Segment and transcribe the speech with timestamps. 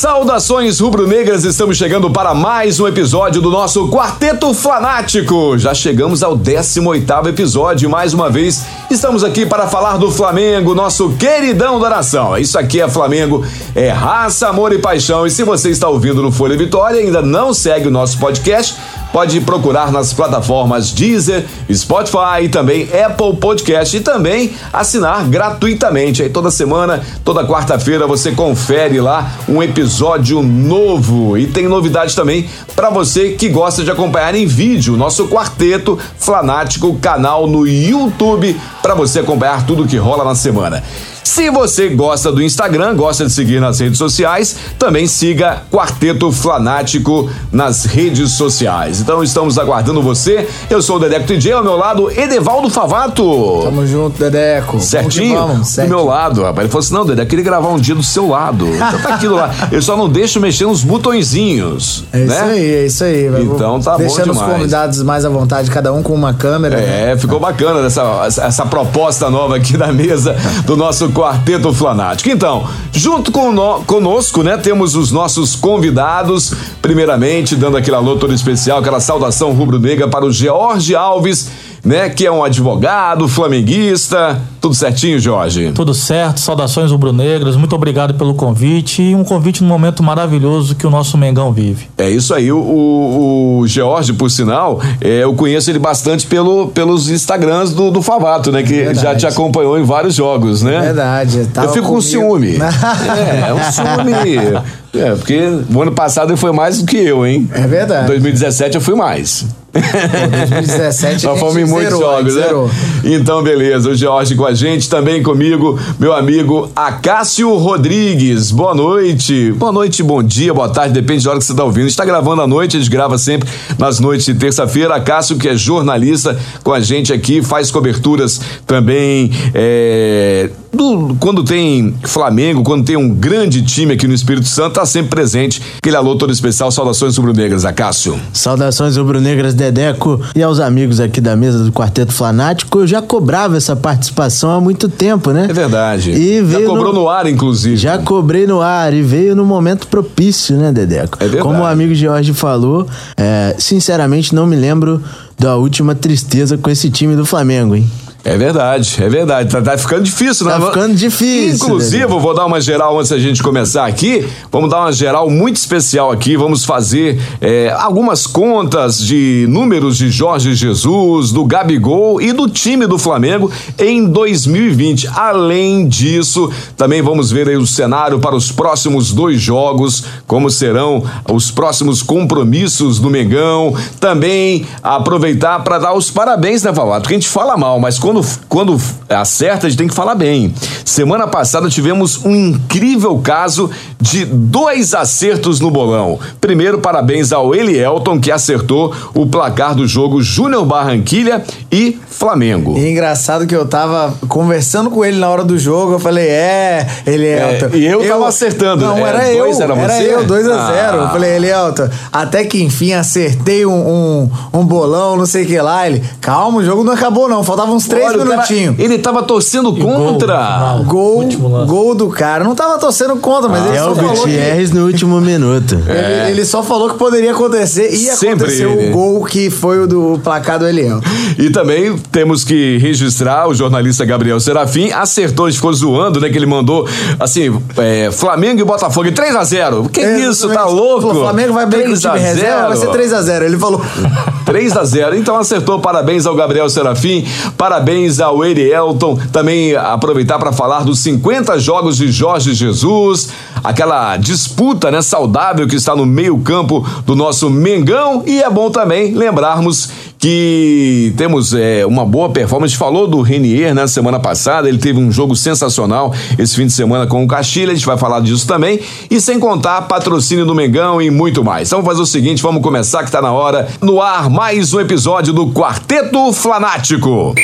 [0.00, 5.58] Saudações rubro-negras, estamos chegando para mais um episódio do nosso Quarteto Flanático.
[5.58, 10.74] Já chegamos ao 18º episódio e mais uma vez estamos aqui para falar do Flamengo,
[10.74, 12.38] nosso queridão da nação.
[12.38, 15.26] Isso aqui é Flamengo, é raça, amor e paixão.
[15.26, 18.76] E se você está ouvindo no Folha Vitória e ainda não segue o nosso podcast,
[19.12, 26.22] pode procurar nas plataformas Deezer, Spotify e também Apple Podcast e também assinar gratuitamente.
[26.22, 32.48] Aí toda semana, toda quarta-feira você confere lá um episódio novo e tem novidade também
[32.74, 38.94] para você que gosta de acompanhar em vídeo nosso quarteto Flanático canal no YouTube para
[38.94, 40.82] você acompanhar tudo que rola na semana.
[41.30, 47.30] Se você gosta do Instagram, gosta de seguir nas redes sociais, também siga Quarteto Flanático
[47.52, 49.00] nas redes sociais.
[49.00, 50.48] Então estamos aguardando você.
[50.68, 53.60] Eu sou o Dedeco TJ, ao meu lado, Edevaldo Favato.
[53.62, 54.80] Tamo junto, Dedeco.
[54.80, 55.36] Certinho?
[55.36, 55.96] Vamos vamos, certinho.
[55.96, 56.64] Do meu lado, rapaz.
[56.64, 58.66] Ele falou assim: não, Dedeco, queria gravar um dia do seu lado.
[58.66, 59.54] Então tá aquilo lá.
[59.70, 62.06] Eu só não deixo mexer nos botõezinhos.
[62.12, 62.24] É né?
[62.24, 63.26] isso aí, é isso aí.
[63.44, 64.48] Então tá Deixando bom demais.
[64.48, 66.80] os convidados mais à vontade, cada um com uma câmera.
[66.80, 67.16] É, né?
[67.16, 70.34] ficou bacana essa, essa proposta nova aqui da mesa
[70.66, 72.30] do nosso Quarteto Flanático.
[72.30, 76.54] Então, junto conosco, né, temos os nossos convidados.
[76.80, 81.50] Primeiramente, dando aquele alô especial, aquela saudação rubro-negra para o George Alves,
[81.84, 84.40] né, que é um advogado flamenguista.
[84.60, 85.72] Tudo certinho, Jorge?
[85.72, 90.86] Tudo certo, saudações rubro-negras, muito obrigado pelo convite e um convite num momento maravilhoso que
[90.86, 91.88] o nosso Mengão vive.
[91.96, 96.68] É isso aí, o, o, o George, por sinal, é, eu conheço ele bastante pelo,
[96.68, 99.00] pelos Instagrams do, do Favato, né, que Verdade.
[99.00, 100.80] já te acompanhou em vários jogos, né?
[100.80, 101.48] Verdade.
[101.56, 102.56] Eu fico com ciúme.
[102.56, 104.60] é, é um ciúme.
[104.92, 105.40] É, porque
[105.72, 107.48] o ano passado ele foi mais do que eu, hein?
[107.52, 108.08] É verdade.
[108.08, 109.46] 2017 eu fui mais.
[109.72, 112.42] Pô, 2017 Nós fomos em muitos zerou, jogos, né?
[112.42, 112.70] zerou.
[113.04, 113.90] Então, beleza.
[113.90, 118.50] O Jorge com a gente, também comigo, meu amigo Acácio Rodrigues.
[118.50, 119.52] Boa noite.
[119.52, 121.86] Boa noite, bom dia, boa tarde, depende da hora que você está ouvindo.
[121.86, 123.48] Está gravando à noite, a gente grava sempre
[123.78, 124.94] nas noites de terça-feira.
[124.94, 129.30] Acácio, que é jornalista com a gente aqui, faz coberturas também.
[129.54, 134.86] é, do- quando tem Flamengo, quando tem um grande time aqui no Espírito Santo, tá
[134.86, 135.60] sempre presente.
[135.78, 138.18] Aquele alô todo especial, saudações rubro-negras, Acácio.
[138.32, 142.80] Saudações rubro-negras Dedeco e aos amigos aqui da mesa do Quarteto Flanático.
[142.80, 145.46] Eu já cobrava essa participação há muito tempo, né?
[145.50, 146.10] É verdade.
[146.12, 147.08] E Já cobrou no...
[147.08, 147.76] ar, inclusive.
[147.76, 151.18] Já cobrei no ar e veio no momento propício, né, Dedeco?
[151.20, 151.42] É verdade.
[151.42, 155.02] Como o amigo Jorge falou, é, sinceramente não me lembro
[155.38, 157.90] da última tristeza com esse time do Flamengo, hein?
[158.22, 159.50] É verdade, é verdade.
[159.50, 160.52] Tá, tá ficando difícil, né?
[160.52, 164.28] Tá ficando difícil, Inclusive, vou dar uma geral antes da gente começar aqui.
[164.52, 166.36] Vamos dar uma geral muito especial aqui.
[166.36, 172.86] Vamos fazer é, algumas contas de números de Jorge Jesus, do Gabigol e do time
[172.86, 175.08] do Flamengo em 2020.
[175.14, 181.02] Além disso, também vamos ver aí o cenário para os próximos dois jogos, como serão
[181.32, 183.74] os próximos compromissos do Mengão.
[183.98, 187.02] Também aproveitar para dar os parabéns, né, Falato?
[187.02, 190.52] Porque a gente fala mal, mas quando, quando acerta, a gente tem que falar bem.
[190.84, 196.18] Semana passada tivemos um incrível caso de dois acertos no bolão.
[196.40, 202.76] Primeiro, parabéns ao Elielton, que acertou o placar do jogo Júnior Barranquilha e Flamengo.
[202.76, 206.86] E engraçado que eu tava conversando com ele na hora do jogo, eu falei, é,
[207.06, 207.66] Elielton.
[207.72, 208.84] É, e eu tava acertando.
[208.84, 209.44] Não, É, era eu.
[209.44, 210.14] dois era você?
[210.14, 211.04] eu, 2 a 0 Ah.
[211.04, 215.60] Eu falei, Elielton, até que enfim acertei um, um, um bolão, não sei o que
[215.60, 215.86] lá.
[215.86, 218.78] Ele, calma, o jogo não acabou não, faltavam uns três Olha, o cara- minutinhos.
[218.78, 220.76] ele tava torcendo contra.
[220.86, 221.36] Gol, lance.
[221.66, 222.44] gol do cara.
[222.44, 224.18] Não tava torcendo contra, mas ele É só o falou que...
[224.20, 225.74] Gutierrez no último minuto.
[225.90, 228.90] Ele, ele só falou que poderia acontecer e Sempre aconteceu ele.
[228.90, 231.00] o gol que foi o do placar do Eliel.
[231.38, 236.28] E também temos que registrar o jornalista Gabriel Serafim acertou, a gente ficou zoando, né?
[236.28, 236.88] Que ele mandou
[237.18, 239.90] assim: é, Flamengo e Botafogo em 3x0.
[239.90, 241.08] Que isso, tá louco?
[241.08, 242.92] O Flamengo vai bem com o 3 a time reserva, vai ser 0.
[242.92, 243.42] 3x0.
[243.44, 243.82] Ele falou.
[244.46, 245.78] 3 a 0 Então acertou.
[245.80, 247.24] Parabéns ao Gabriel Serafim,
[247.56, 247.89] parabéns
[248.20, 249.18] ao Erielton.
[249.32, 253.30] Também aproveitar para falar dos 50 jogos de Jorge Jesus,
[253.62, 258.22] aquela disputa né, saudável que está no meio-campo do nosso Mengão.
[258.26, 259.88] E é bom também lembrarmos
[260.20, 262.76] que temos é, uma boa performance.
[262.76, 266.72] Falou do Renier na né, semana passada, ele teve um jogo sensacional esse fim de
[266.72, 268.80] semana com o Castilha, a gente vai falar disso também.
[269.10, 271.68] E sem contar patrocínio do Mengão e muito mais.
[271.68, 273.68] Então vamos fazer o seguinte, vamos começar que está na hora.
[273.80, 277.34] No ar, mais um episódio do Quarteto Flanático.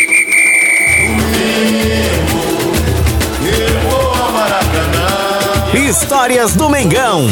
[5.88, 7.26] Histórias do Mengão.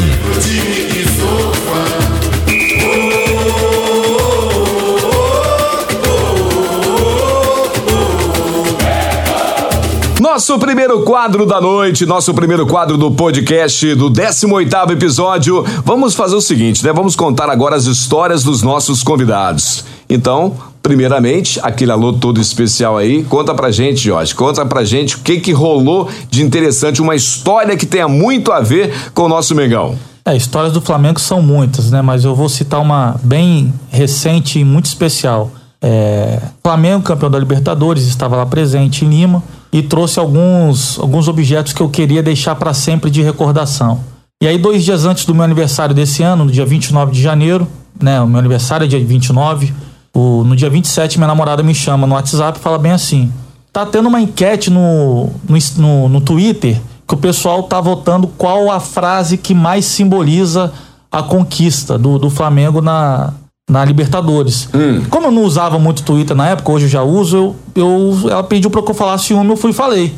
[10.19, 15.63] Nosso primeiro quadro da noite, nosso primeiro quadro do podcast do 18º episódio.
[15.83, 16.91] Vamos fazer o seguinte, né?
[16.91, 19.85] Vamos contar agora as histórias dos nossos convidados.
[20.09, 25.19] Então, primeiramente, aquele alô todo especial aí, conta pra gente, Jorge, conta pra gente o
[25.21, 29.55] que que rolou de interessante, uma história que tenha muito a ver com o nosso
[29.55, 29.97] Mengão.
[30.23, 32.03] É, histórias do Flamengo são muitas, né?
[32.03, 35.49] Mas eu vou citar uma bem recente e muito especial.
[35.81, 39.41] É, Flamengo, campeão da Libertadores, estava lá presente em Lima
[39.73, 44.01] e trouxe alguns, alguns objetos que eu queria deixar para sempre de recordação.
[44.39, 47.67] E aí, dois dias antes do meu aniversário desse ano, no dia 29 de janeiro,
[47.99, 48.21] né?
[48.21, 49.73] O meu aniversário é dia 29.
[50.15, 53.29] O, no dia 27, minha namorada me chama no WhatsApp e fala bem assim:
[53.73, 58.71] tá tendo uma enquete no, no, no, no Twitter que o pessoal tá votando qual
[58.71, 60.71] a frase que mais simboliza
[61.11, 63.33] a conquista do, do Flamengo na,
[63.69, 64.69] na Libertadores.
[64.73, 65.03] Hum.
[65.09, 68.43] Como eu não usava muito Twitter na época, hoje eu já uso, eu, eu ela
[68.43, 70.15] pediu para que eu falasse uma, eu fui e falei.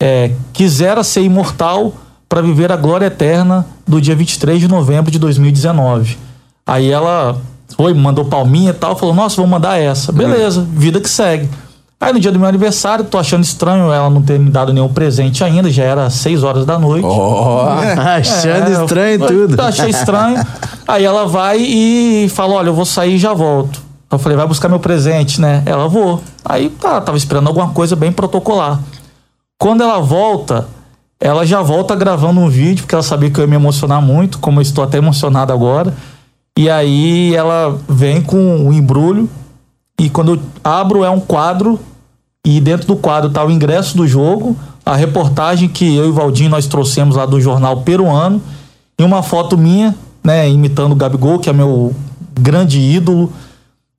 [0.00, 1.92] É, quisera ser imortal
[2.28, 6.16] para viver a glória eterna do dia 23 de novembro de 2019.
[6.66, 7.40] Aí ela
[7.78, 10.10] foi, mandou palminha e tal, falou: Nossa, vou mandar essa.
[10.10, 11.48] Beleza, vida que segue.
[12.00, 14.88] Aí no dia do meu aniversário, tô achando estranho ela não ter me dado nenhum
[14.88, 17.06] presente ainda, já era 6 horas da noite.
[17.06, 17.62] Oh,
[17.98, 19.60] achando é, estranho eu, tudo.
[19.60, 20.44] Eu achei estranho.
[20.86, 23.80] Aí ela vai e fala: Olha, eu vou sair e já volto.
[24.10, 25.62] Eu falei: Vai buscar meu presente, né?
[25.64, 26.20] Ela vou.
[26.44, 28.80] Aí tá, tava esperando alguma coisa bem protocolar.
[29.56, 30.66] Quando ela volta,
[31.20, 34.40] ela já volta gravando um vídeo, porque ela sabia que eu ia me emocionar muito,
[34.40, 35.94] como eu estou até emocionado agora.
[36.58, 39.30] E aí ela vem com um embrulho
[39.96, 41.78] e quando eu abro é um quadro
[42.44, 46.12] e dentro do quadro tá o ingresso do jogo, a reportagem que eu e o
[46.12, 48.42] Valdinho nós trouxemos lá do jornal peruano
[48.98, 49.94] e uma foto minha,
[50.24, 51.94] né, imitando o Gabigol, que é meu
[52.34, 53.32] grande ídolo.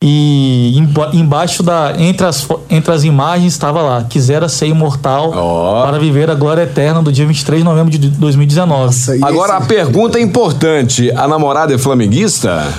[0.02, 0.78] E
[1.14, 5.84] embaixo da entre as, entre as imagens estava lá, quisera ser imortal oh.
[5.86, 8.86] para viver a glória eterna do dia 23 de novembro de 2019.
[8.86, 9.64] Nossa, Agora esse...
[9.64, 12.74] a pergunta é importante, a namorada é flamenguista?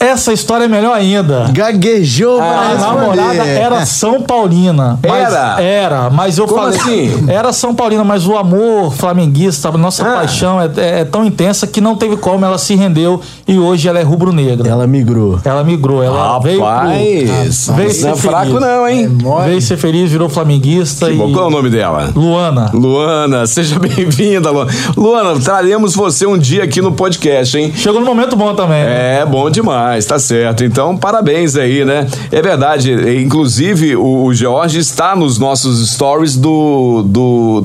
[0.00, 1.48] Essa história é melhor ainda.
[1.52, 4.96] Gaguejou, A namorada era São Paulina.
[5.02, 5.60] Era?
[5.60, 6.78] Era, mas eu Como falei.
[6.78, 7.24] Assim?
[7.28, 10.18] Era São Paulina, mas o amor flamenguista, nossa ah.
[10.18, 13.88] paixão é, é, é, tão intensa que não teve como, ela se rendeu e hoje
[13.88, 14.68] ela é rubro-negra.
[14.68, 15.40] Ela migrou.
[15.44, 16.60] Ela migrou, ela Rapaz, veio.
[16.60, 19.18] Pro, veio ser não é fraco, não, hein?
[19.42, 21.06] É veio ser feliz, virou flamenguista.
[21.06, 21.16] Que e...
[21.16, 21.32] bom.
[21.32, 22.12] Qual é o nome dela?
[22.14, 22.70] Luana.
[22.72, 24.70] Luana, seja bem-vinda, Luana.
[24.96, 27.72] Luana, traremos você um dia aqui no podcast, hein?
[27.74, 28.84] Chegou no momento bom também.
[28.84, 29.20] Né?
[29.20, 30.64] É, bom demais, tá certo.
[30.64, 32.06] Então, parabéns aí, né?
[32.30, 37.64] É verdade, inclusive o, o Jorge está nos nossos stories do, do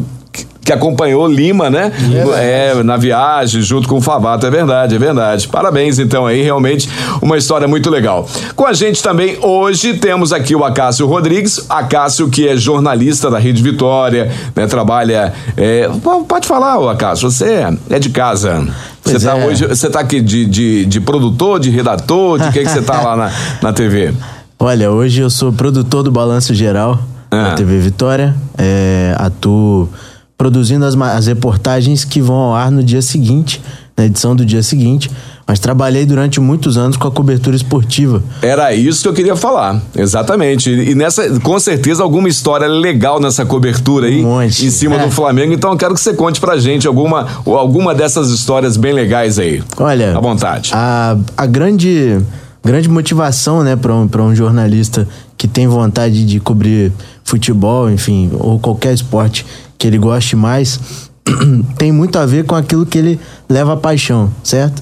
[0.64, 1.92] que acompanhou Lima, né?
[2.38, 4.46] É, na viagem, junto com o Favato.
[4.46, 5.48] É verdade, é verdade.
[5.48, 6.90] Parabéns, então, aí, realmente
[7.22, 8.28] uma história muito legal.
[8.56, 11.66] Com a gente também hoje temos aqui o Acácio Rodrigues.
[11.70, 14.66] Acácio, que é jornalista da Rede Vitória, né?
[14.68, 15.34] Trabalha.
[15.58, 15.90] É,
[16.28, 18.66] pode falar, Acácio, você é de casa.
[19.04, 19.46] Você está é.
[19.46, 23.02] hoje, você tá aqui de, de, de, produtor, de redator, de que, que você tá
[23.02, 24.14] lá na, na TV?
[24.58, 27.00] Olha, hoje eu sou produtor do Balanço Geral
[27.30, 27.50] ah.
[27.50, 28.34] da TV Vitória.
[28.58, 29.90] É, atuo
[30.38, 33.62] produzindo as, as reportagens que vão ao ar no dia seguinte,
[33.96, 35.10] na edição do dia seguinte
[35.48, 38.24] mas trabalhei durante muitos anos com a cobertura esportiva.
[38.42, 40.70] Era isso que eu queria falar, exatamente.
[40.70, 44.66] E nessa, com certeza, alguma história legal nessa cobertura aí, um monte.
[44.66, 45.06] em cima é.
[45.06, 45.54] do Flamengo.
[45.54, 49.62] Então, eu quero que você conte pra gente alguma, alguma dessas histórias bem legais aí.
[49.78, 50.72] Olha, à vontade.
[50.74, 52.20] A, a grande,
[52.64, 56.94] grande motivação, né, para um, pra um jornalista que tem vontade de cobrir
[57.26, 59.46] futebol, enfim, ou qualquer esporte
[59.84, 60.80] que ele goste mais,
[61.78, 64.82] tem muito a ver com aquilo que ele leva a paixão, certo?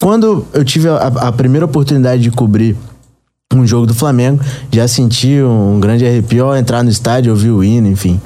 [0.00, 2.74] Quando eu tive a, a primeira oportunidade de cobrir
[3.52, 7.62] um jogo do Flamengo, já senti um, grande arrepio ao entrar no estádio, ouvir o
[7.62, 8.18] hino, enfim.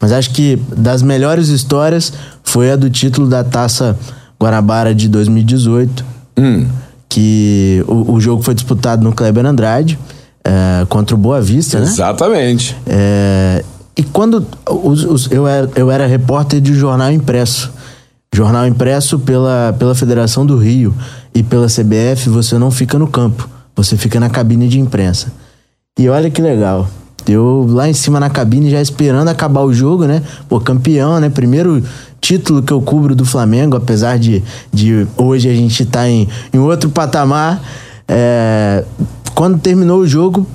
[0.00, 2.12] Mas acho que das melhores histórias
[2.42, 3.96] foi a do título da Taça
[4.40, 6.04] Guanabara de 2018.
[6.36, 6.66] Hum
[7.08, 9.98] que o, o jogo foi disputado no Kleber Andrade
[10.44, 11.86] é, contra o Boa Vista, né?
[11.86, 12.76] Exatamente.
[12.84, 13.64] É,
[13.96, 17.72] e quando os- os- eu, era, eu era repórter de jornal impresso.
[18.34, 20.94] Jornal impresso pela, pela Federação do Rio
[21.34, 25.32] e pela CBF, você não fica no campo, você fica na cabine de imprensa.
[25.98, 26.86] E olha que legal.
[27.26, 30.22] Eu lá em cima na cabine já esperando acabar o jogo, né?
[30.48, 31.28] Pô, campeão, né?
[31.30, 31.82] Primeiro
[32.20, 36.58] título que eu cubro do Flamengo, apesar de, de hoje a gente estar em, em
[36.58, 37.60] outro patamar.
[38.06, 38.84] É,
[39.34, 40.46] quando terminou o jogo,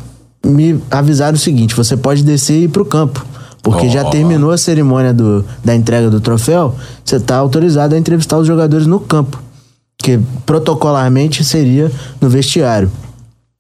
[0.46, 3.26] me avisaram o seguinte: você pode descer e ir pro campo.
[3.64, 4.10] Porque já Ó.
[4.10, 6.76] terminou a cerimônia do, da entrega do troféu,
[7.06, 9.40] você tá autorizado a entrevistar os jogadores no campo.
[9.98, 12.92] Que protocolarmente seria no vestiário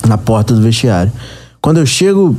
[0.08, 1.12] na porta do vestiário.
[1.62, 2.36] Quando eu chego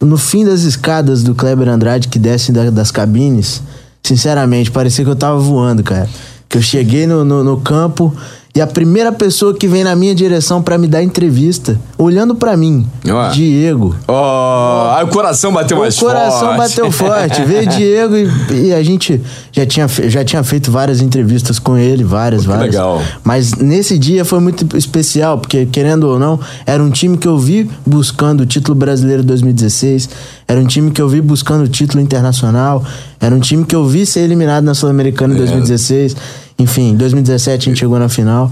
[0.00, 3.62] no fim das escadas do Kleber Andrade que descem da- das cabines,
[4.02, 6.08] sinceramente, parecia que eu tava voando, cara.
[6.48, 8.14] Que eu cheguei no, no, no campo
[8.56, 12.56] e a primeira pessoa que vem na minha direção pra me dar entrevista, olhando pra
[12.56, 13.30] mim, Ué.
[13.30, 13.96] Diego.
[14.06, 16.56] Ó, aí o coração bateu mais O coração forte.
[16.58, 17.42] bateu forte.
[17.42, 19.20] Veio Diego e, e a gente
[19.50, 22.66] já tinha, já tinha feito várias entrevistas com ele, várias, várias.
[22.66, 23.02] legal.
[23.24, 27.36] Mas nesse dia foi muito especial, porque, querendo ou não, era um time que eu
[27.36, 30.08] vi buscando o título brasileiro 2016,
[30.46, 32.84] era um time que eu vi buscando o título internacional,
[33.20, 36.16] era um time que eu vi ser eliminado na Sul-Americana em 2016.
[36.58, 38.50] Enfim, em 2017 a gente chegou na final.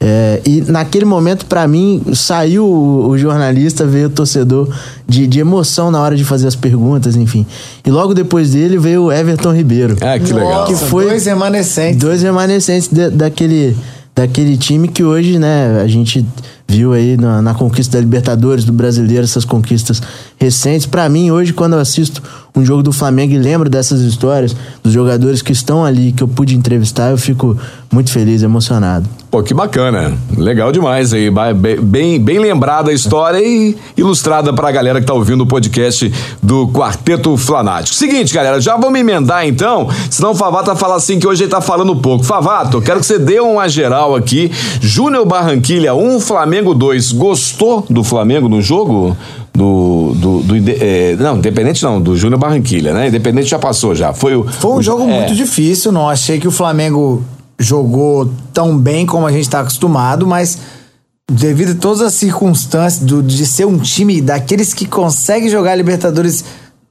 [0.00, 4.68] É, e naquele momento, pra mim, saiu o, o jornalista, veio o torcedor
[5.08, 7.46] de, de emoção na hora de fazer as perguntas, enfim.
[7.86, 9.96] E logo depois dele veio o Everton Ribeiro.
[10.00, 10.66] Ah, que legal.
[10.66, 11.96] Que foi Dois remanescentes.
[11.98, 13.74] dois remanescentes de- daquele,
[14.14, 16.26] daquele time que hoje, né, a gente
[16.68, 20.02] viu aí na, na conquista da Libertadores, do Brasileiro, essas conquistas
[20.38, 20.86] recentes.
[20.86, 22.20] Pra mim, hoje, quando eu assisto
[22.56, 26.28] um jogo do Flamengo e lembro dessas histórias, dos jogadores que estão ali, que eu
[26.28, 27.58] pude entrevistar, eu fico
[27.92, 29.08] muito feliz, emocionado.
[29.28, 30.16] Pô, que bacana.
[30.36, 31.28] Legal demais aí.
[31.82, 36.68] Bem, bem lembrada a história e ilustrada pra galera que tá ouvindo o podcast do
[36.68, 37.96] Quarteto Flanático.
[37.96, 41.50] Seguinte, galera, já vamos emendar então, senão o Favato vai falar assim que hoje ele
[41.50, 42.22] tá falando pouco.
[42.24, 44.52] Favato, quero que você dê uma geral aqui.
[44.80, 47.10] Júnior Barranquilha 1, Flamengo 2.
[47.10, 49.16] Gostou do Flamengo no jogo?
[49.56, 50.14] Do.
[50.16, 53.08] do, do é, não, Independente não, do Júnior Barranquilha, né?
[53.08, 54.12] Independente já passou já.
[54.12, 55.18] Foi, o, Foi um o- jogo é.
[55.20, 57.22] muito difícil, não achei que o Flamengo
[57.58, 60.58] jogou tão bem como a gente está acostumado, mas
[61.30, 66.44] devido a todas as circunstâncias do- de ser um time daqueles que consegue jogar Libertadores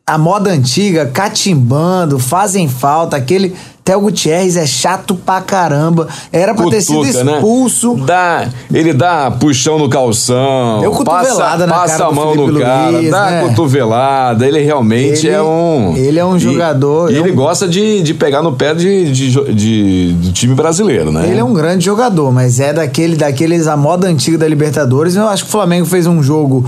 [0.05, 3.55] a moda antiga, catimbando, fazem falta, aquele
[3.85, 7.33] Theo Gutierrez é chato pra caramba, era pra ter sido Cutuca, né?
[7.35, 7.95] expulso.
[8.05, 10.79] Dá, ele dá puxão no calção.
[10.81, 13.47] Deu cotovelada passa, na passa cara a mão no cara, Luiz, dá né?
[13.47, 14.45] cotovelada.
[14.47, 15.95] Ele realmente Ele- é um.
[15.97, 19.11] ele é um jogador, E, é ele um- gosta de, de pegar no pé de,
[19.11, 21.27] de, de- do time brasileiro, né?
[21.29, 25.15] Ele é um grande jogador, mas é daquele, daqueles a moda antiga da Libertadores.
[25.15, 26.65] Eu acho que o Flamengo fez um jogo,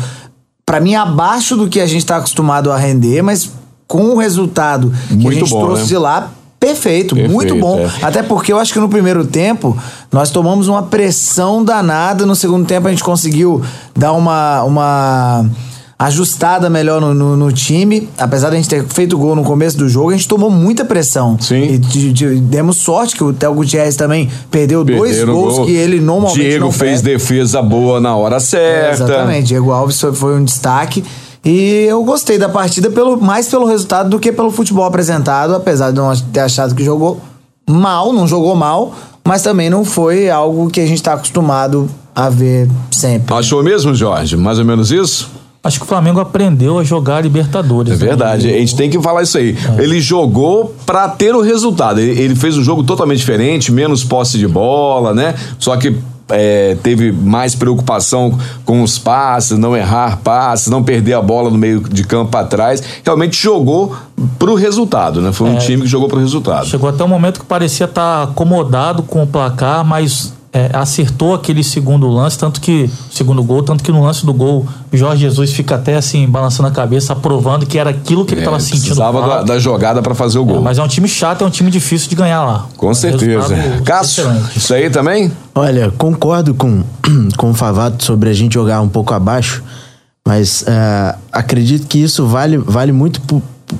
[0.66, 3.52] pra mim, abaixo do que a gente tá acostumado a render, mas
[3.88, 5.88] com o resultado que Muito a gente bom, trouxe né?
[5.88, 6.32] de lá.
[6.60, 7.78] Perfeito, Perfeito, muito bom.
[7.80, 7.90] é.
[8.02, 9.78] Até porque eu acho que no primeiro tempo
[10.12, 12.26] nós tomamos uma pressão danada.
[12.26, 13.62] No segundo tempo a gente conseguiu
[13.96, 15.46] dar uma, uma
[15.98, 18.10] ajustada melhor no, no- no time.
[18.18, 20.84] Apesar de a gente ter feito gol no começo do jogo, a gente tomou muita
[20.84, 21.38] pressão.
[21.40, 21.64] Sim.
[21.64, 25.56] E de- de- demos sorte que o Theo Gutierrez também perdeu dois Perderam o gols
[25.58, 25.66] gol.
[25.66, 29.04] que ele normalmente Diego não fez defesa boa na hora certa.
[29.04, 31.04] Exatamente, Diego Alves foi, foi um destaque.
[31.44, 35.92] E eu gostei da partida pelo, mais pelo resultado do que pelo futebol apresentado, apesar
[35.92, 37.22] de não ter achado que jogou
[37.70, 42.30] mal, não jogou mal, mas também não foi algo que a gente está acostumado a
[42.30, 43.34] ver sempre.
[43.36, 44.36] Achou mesmo, Jorge?
[44.36, 45.30] Mais ou menos isso?
[45.66, 47.94] Acho que o Flamengo aprendeu a jogar Libertadores.
[47.94, 48.10] É né?
[48.10, 49.58] verdade, a gente tem que falar isso aí.
[49.80, 52.00] Ele jogou pra ter o resultado.
[52.00, 55.34] Ele, ele fez um jogo totalmente diferente, menos posse de bola, né?
[55.58, 55.98] Só que
[56.30, 61.58] é, teve mais preocupação com os passes, não errar passes, não perder a bola no
[61.58, 62.84] meio de campo pra trás.
[63.04, 63.96] Realmente jogou
[64.38, 65.32] pro resultado, né?
[65.32, 66.68] Foi um time que jogou pro resultado.
[66.68, 71.62] Chegou até um momento que parecia estar acomodado com o placar, mas é, acertou aquele
[71.62, 75.76] segundo lance, tanto que segundo gol, tanto que no lance do gol, Jorge Jesus fica
[75.76, 78.80] até assim balançando a cabeça, aprovando que era aquilo que ele estava É, sentindo.
[78.84, 80.62] precisava da, da jogada pra fazer o É, gol.
[80.62, 82.68] mas é um time chato, é um time difícil de ganhar lá.
[82.78, 83.54] Com certeza.
[83.84, 84.58] Cássio, excelente.
[84.58, 85.30] isso aí também?
[85.54, 86.82] Olha, concordo com,
[87.36, 89.62] com o Favato sobre a gente jogar um pouco abaixo,
[90.26, 93.20] mas é, acredito que isso vale, vale muito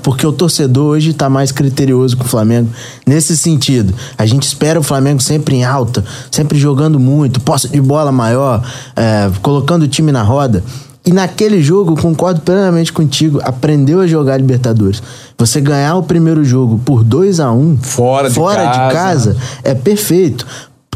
[0.02, 2.68] porque o torcedor hoje está mais criterioso com o Flamengo
[3.06, 3.94] nesse sentido.
[4.18, 8.62] A gente espera o Flamengo sempre em alta, sempre jogando muito, posse de bola maior,
[8.94, 10.62] é, colocando o time na roda.
[11.04, 15.00] E naquele jogo, concordo plenamente contigo, aprendeu a jogar Libertadores.
[15.38, 18.88] Você ganhar o primeiro jogo por 2 a 1 Fora de fora casa.
[18.88, 20.44] de casa é perfeito.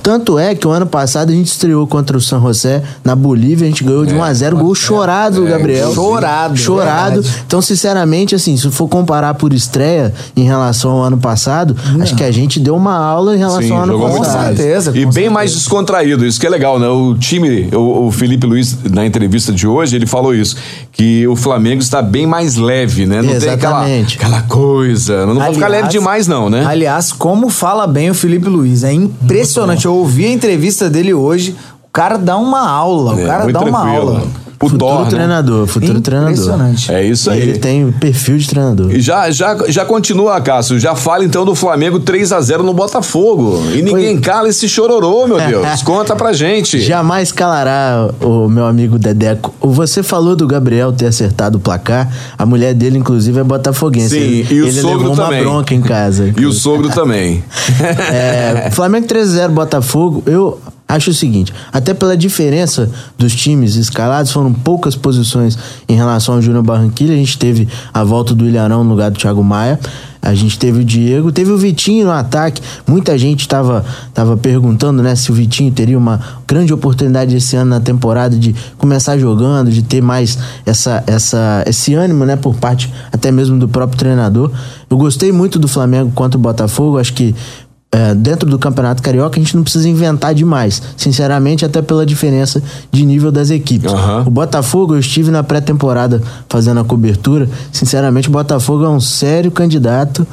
[0.02, 3.66] Tanto é que o ano passado a gente estreou contra o San José na Bolívia,
[3.66, 5.92] a gente ganhou de 1 a 0 gol chorado, Gabriel.
[5.95, 7.23] chorado, Chorado.
[7.23, 7.42] verdade.
[7.47, 12.25] Então, sinceramente, assim, se for comparar por estreia em relação ao ano passado, acho que
[12.25, 14.37] a gente deu uma aula em relação Sim, ao ano passado.
[14.42, 14.57] mais.
[14.57, 15.30] certeza, E com bem certeza.
[15.30, 16.88] mais descontraído, isso que é legal, né?
[16.88, 20.57] O time, o, o Felipe Luiz, na entrevista de hoje, ele falou isso,
[20.92, 23.23] que o Flamengo está bem mais leve, né?
[23.23, 24.19] Não Exatamente.
[24.19, 26.64] tem aquela, aquela coisa, não pode ficar leve demais não, né?
[26.66, 29.87] Aliás, como fala bem o Felipe Luiz, é impressionante.
[29.90, 33.59] Eu ouvi a entrevista dele hoje, o cara dá uma aula, o É, cara muito
[33.59, 34.23] dá uma aula.
[34.62, 35.09] O Futuro né?
[35.09, 36.33] treinador, futuro treinador.
[36.33, 36.93] Impressionante.
[36.93, 37.40] É isso aí.
[37.40, 38.95] Ele tem perfil de treinador.
[38.95, 40.79] E já, já, já continua, Cássio.
[40.79, 43.59] Já fala então do Flamengo 3 a 0 no Botafogo.
[43.75, 45.83] E ninguém cala esse chororô, meu Deus.
[45.83, 46.79] Conta pra gente.
[46.79, 49.55] Jamais calará o meu amigo Dedeco.
[49.62, 52.12] Você falou do Gabriel ter acertado o placar.
[52.37, 54.11] A mulher dele, inclusive, é botafoguense.
[54.11, 55.40] Sim, ele, e o ele sogro levou também.
[55.40, 56.35] uma bronca em casa.
[56.37, 57.43] E o sogro também.
[58.12, 64.52] É, Flamengo 3x0 Botafogo, eu acho o seguinte, até pela diferença dos times escalados, foram
[64.52, 65.56] poucas posições
[65.88, 69.18] em relação ao Júnior Barranquilla, a gente teve a volta do Ilharão no lugar do
[69.18, 69.78] Thiago Maia,
[70.23, 75.02] a gente teve o Diego, teve o Vitinho no ataque, muita gente estava tava perguntando
[75.02, 79.70] né, se o Vitinho teria uma grande oportunidade esse ano na temporada de começar jogando,
[79.70, 84.50] de ter mais essa, essa, esse ânimo né, por parte até mesmo do próprio treinador.
[84.90, 87.35] Eu gostei muito do Flamengo contra o Botafogo, acho que
[87.92, 90.80] é, dentro do Campeonato Carioca, a gente não precisa inventar demais.
[90.97, 93.92] Sinceramente, até pela diferença de nível das equipes.
[93.92, 94.25] Aham.
[94.26, 97.49] O Botafogo, eu estive na pré-temporada fazendo a cobertura.
[97.73, 100.25] Sinceramente, o Botafogo é um sério candidato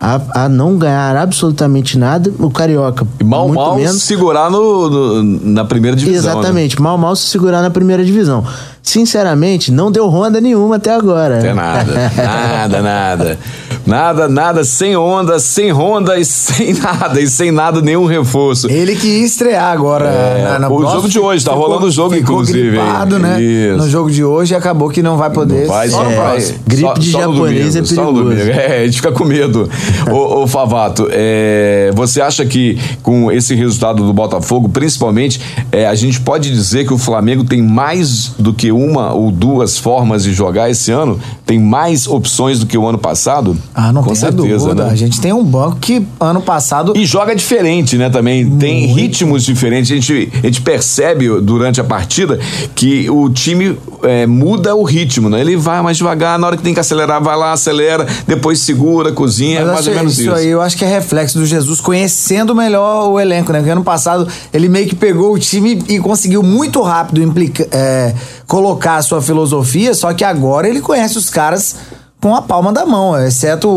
[0.00, 2.32] a, a não ganhar absolutamente nada.
[2.38, 4.02] O Carioca, E mal, muito mal menos.
[4.02, 6.32] segurar no, no- na primeira divisão.
[6.34, 6.40] né?
[6.40, 8.44] Exatamente, mal mal se segurar na primeira divisão.
[8.84, 11.38] Sinceramente, não deu ronda nenhuma até agora.
[11.38, 13.38] Até nada, nada, nada.
[13.86, 18.70] Nada, nada, sem onda, sem ronda e sem nada, e sem nada, nenhum reforço.
[18.70, 20.04] Ele que ia estrear agora
[20.42, 23.18] na, na É, o próxima, jogo de hoje, tá ficou- rolando o jogo, inclusive, gripado,
[23.18, 23.40] né?
[23.42, 23.76] Isso.
[23.78, 25.66] No jogo de hoje acabou que não vai poder.
[25.66, 26.58] Vai, só só no próximo.
[26.66, 28.50] Gripe de no japonês é domingo, só no perigoso.
[28.60, 29.68] É, a gente fica com medo.
[30.10, 35.40] ô, ô, Favato, é, você acha que com esse resultado do Botafogo, principalmente,
[35.72, 39.78] é, a gente pode dizer que o Flamengo tem mais do que uma ou duas
[39.78, 41.18] formas de jogar esse ano?
[41.46, 43.56] Tem mais opções do que o ano passado?
[43.74, 44.84] Ah, não com tem certeza, dúvida.
[44.84, 44.90] né?
[44.90, 48.10] A gente tem um banco que ano passado E joga diferente, né?
[48.10, 49.90] Também tem ritmos diferentes.
[49.90, 52.38] A gente, a gente percebe durante a partida
[52.74, 55.40] que o time é, muda o ritmo, né?
[55.40, 59.12] Ele vai mais devagar, na hora que tem que acelerar, vai lá, acelera, depois segura,
[59.12, 60.32] cozinha, Mas mais ou menos isso, isso.
[60.34, 63.58] aí eu acho que é reflexo do Jesus conhecendo melhor o elenco, né?
[63.58, 68.14] Porque ano passado ele meio que pegou o time e conseguiu muito rápido implica, é,
[68.46, 71.76] colocar a sua filosofia, só que agora ele conhece os caras
[72.20, 73.72] com a palma da mão, exceto o-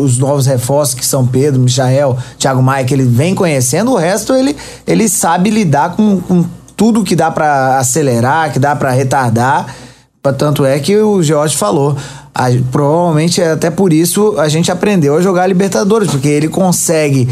[0.00, 3.96] o- os novos reforços que são Pedro, Michael, Thiago Maia, que ele vem conhecendo, o
[3.96, 6.44] resto ele, ele sabe lidar com, com
[6.76, 9.74] tudo que dá pra acelerar, que dá pra retardar.
[10.38, 11.96] Tanto é que o George falou.
[12.38, 17.26] a- provavelmente é até por isso a gente aprendeu a jogar Libertadores, porque ele consegue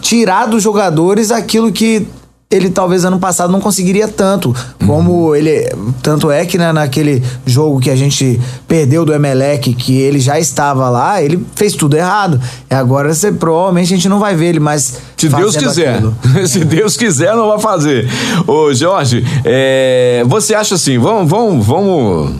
[0.00, 2.08] tirar dos jogadores aquilo que
[2.48, 4.54] ele talvez ano passado não conseguiria tanto.
[4.86, 5.68] Como ele.
[6.00, 10.38] Tanto é que né, naquele jogo que a gente perdeu do Emelec, que ele já
[10.38, 12.40] estava lá, ele fez tudo errado.
[12.70, 14.94] E agora você, provavelmente a gente não vai ver ele mais.
[15.16, 16.00] Se Deus quiser.
[16.46, 18.08] Se Deus quiser, não vai fazer.
[18.46, 22.32] Ô, Jorge, é, você acha assim, vamos, vamos, vamos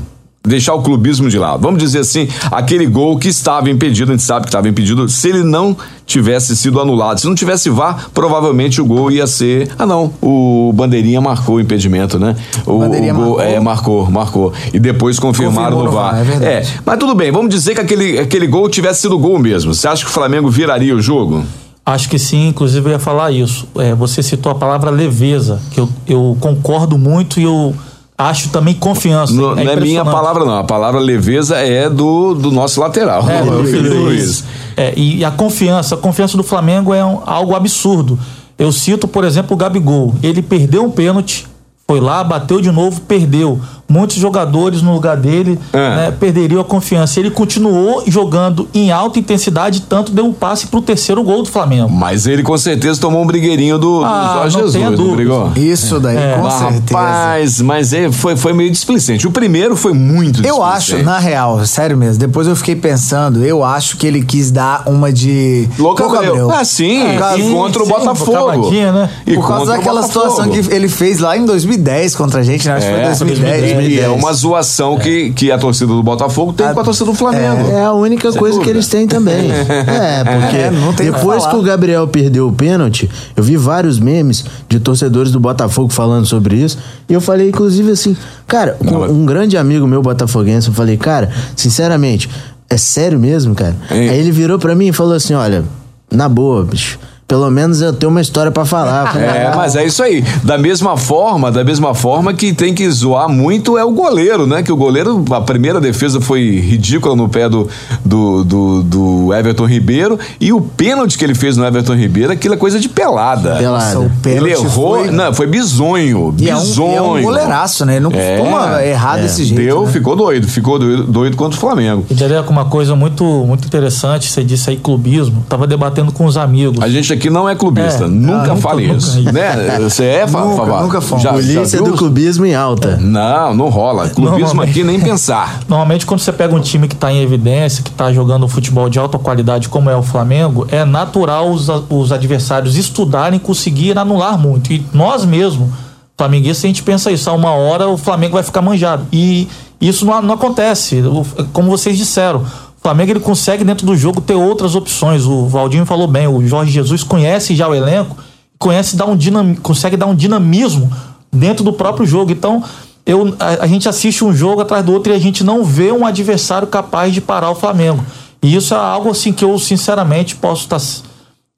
[0.46, 1.60] deixar o clubismo de lado.
[1.60, 5.28] Vamos dizer assim, aquele gol que estava impedido, a gente sabe que estava impedido, se
[5.28, 9.68] ele não tivesse sido anulado, se não tivesse VAR, provavelmente o gol ia ser...
[9.78, 12.36] Ah, não, o Bandeirinha marcou o impedimento, né?
[12.64, 13.44] O, Bandeirinha o gol, marcou.
[13.44, 14.52] É, marcou, marcou.
[14.72, 16.12] E depois confirmaram Confirmou no VAR.
[16.12, 16.80] VAR, é verdade.
[16.84, 19.74] mas tudo bem, vamos dizer que aquele, aquele gol tivesse sido gol mesmo.
[19.74, 21.44] Você acha que o Flamengo viraria o jogo?
[21.84, 23.68] Acho que sim, inclusive eu ia falar isso.
[23.76, 27.74] É, você citou a palavra leveza, que eu, eu concordo muito e eu
[28.18, 29.32] acho também confiança.
[29.32, 30.58] Não, não é minha palavra, não.
[30.58, 33.28] A palavra leveza é do, do nosso lateral.
[33.28, 33.72] É, do Luiz.
[33.94, 34.44] Luiz.
[34.76, 38.18] É, e a confiança, a confiança do Flamengo é um- algo absurdo.
[38.58, 40.14] Eu cito, por exemplo, o Gabigol.
[40.22, 41.46] Ele perdeu um pênalti,
[41.88, 43.60] foi lá, bateu de novo, perdeu.
[43.88, 45.78] Muitos jogadores no lugar dele É.
[45.96, 47.20] né, perderiam a confiança.
[47.20, 51.88] Ele continuou jogando em alta intensidade, tanto deu um passe pro terceiro gol do Flamengo.
[51.88, 55.52] Mas ele com certeza tomou um brigueirinho do, do Ah, Jorge não Jesus, tenha não?
[55.54, 56.98] Isso daí, com Mas, certeza.
[56.98, 59.24] Rapaz, mas é, foi, foi meio displicente.
[59.24, 60.94] O primeiro foi muito Eu displicente.
[60.96, 64.82] acho, na real, sério mesmo, depois eu fiquei pensando, eu acho que ele quis dar
[64.88, 65.68] uma de.
[65.78, 66.50] Louco Abreu.
[66.50, 68.32] Ah, sim, É, e sim, contra o sim, Botafogo.
[68.32, 69.10] cavadinha, né?
[69.24, 70.28] E Por causa o daquela Botafogo.
[70.30, 71.44] situação que ele fez lá em
[71.76, 72.74] 2010 contra a gente, né?
[72.74, 73.92] Acho que É, foi 2010, 2010.
[73.92, 77.14] E é uma zoação que, que a torcida do Botafogo tem com a torcida do
[77.14, 77.70] Flamengo.
[77.70, 78.78] É a única Sem coisa que dúvida.
[78.78, 79.50] eles têm também.
[79.86, 84.44] É, porque É, que depois que o Gabriel perdeu o pênalti, eu vi vários memes
[84.68, 86.78] de torcedores do Botafogo falando sobre isso.
[87.08, 91.30] E eu falei, inclusive, assim, cara, Não, um grande amigo meu botafoguense, eu falei, cara,
[91.54, 92.28] sinceramente,
[92.68, 93.76] é sério mesmo, cara?
[93.90, 94.08] Hein?
[94.10, 95.64] Aí ele virou pra mim e falou assim: olha,
[96.10, 96.98] na boa, bicho.
[97.28, 99.16] Pelo menos eu tenho uma história pra falar.
[99.26, 100.22] É, mas é isso aí.
[100.44, 104.62] Da mesma forma, da mesma forma que tem que zoar muito é o goleiro, né?
[104.62, 107.68] Que o goleiro, a primeira defesa foi ridícula no pé do,
[108.04, 112.54] do, do, do Everton Ribeiro e o pênalti que ele fez no Everton Ribeiro, aquilo
[112.54, 113.56] é coisa de pelada.
[113.56, 113.84] Pelada.
[113.84, 116.92] Nossa, o pênalti Ele errou, foi- não, foi bizonho, E é um, bizonho.
[116.92, 117.94] e é um goleiraço, né?
[117.96, 119.22] Ele não É, costuma errar é.
[119.22, 119.60] desse jeito.
[119.62, 119.92] Deu, né?
[119.92, 122.04] ficou doido, ficou doido, doido contra o Flamengo.
[122.08, 126.36] E Dedeco, uma coisa muito, muito interessante, você disse aí clubismo, tava debatendo com os
[126.36, 126.82] amigos.
[126.82, 129.18] A gente aqui não é clubista, É, nunca não, fale nunca, isso.
[129.18, 129.32] nunca.
[129.32, 129.78] Né?
[129.80, 131.22] Você é, Fa- Nunca, nunca fomos.
[131.22, 132.96] Já- Polícia do clubismo em alta.
[132.96, 134.08] Não, não rola.
[134.08, 134.70] Clubismo Normalmente.
[134.70, 135.60] aqui nem pensar.
[135.68, 138.88] Normalmente, quando você pega um time que está em evidência, que está jogando um futebol
[138.88, 143.98] de alta qualidade, como é o Flamengo, é natural os, os adversários estudarem e conseguir
[143.98, 144.72] anular muito.
[144.72, 145.68] E nós mesmos,
[146.16, 149.06] flamenguistas, a gente pensa isso, a uma hora o Flamengo vai ficar manjado.
[149.12, 149.48] E
[149.80, 151.00] isso não, não acontece.
[151.02, 152.42] O- como vocês disseram,
[152.86, 155.24] Flamengo ele consegue, dentro do jogo, ter outras opções.
[155.24, 158.16] O Valdinho falou bem, o Jorge Jesus conhece já o elenco,
[158.60, 160.88] conhece dar um dinam, consegue dar um dinamismo
[161.32, 162.30] dentro do próprio jogo.
[162.30, 162.62] Então,
[163.04, 165.90] eu, a, a gente assiste um jogo atrás do outro e a gente não vê
[165.90, 168.04] um adversário capaz de parar o Flamengo.
[168.40, 170.80] E isso é algo assim que eu, sinceramente, posso estar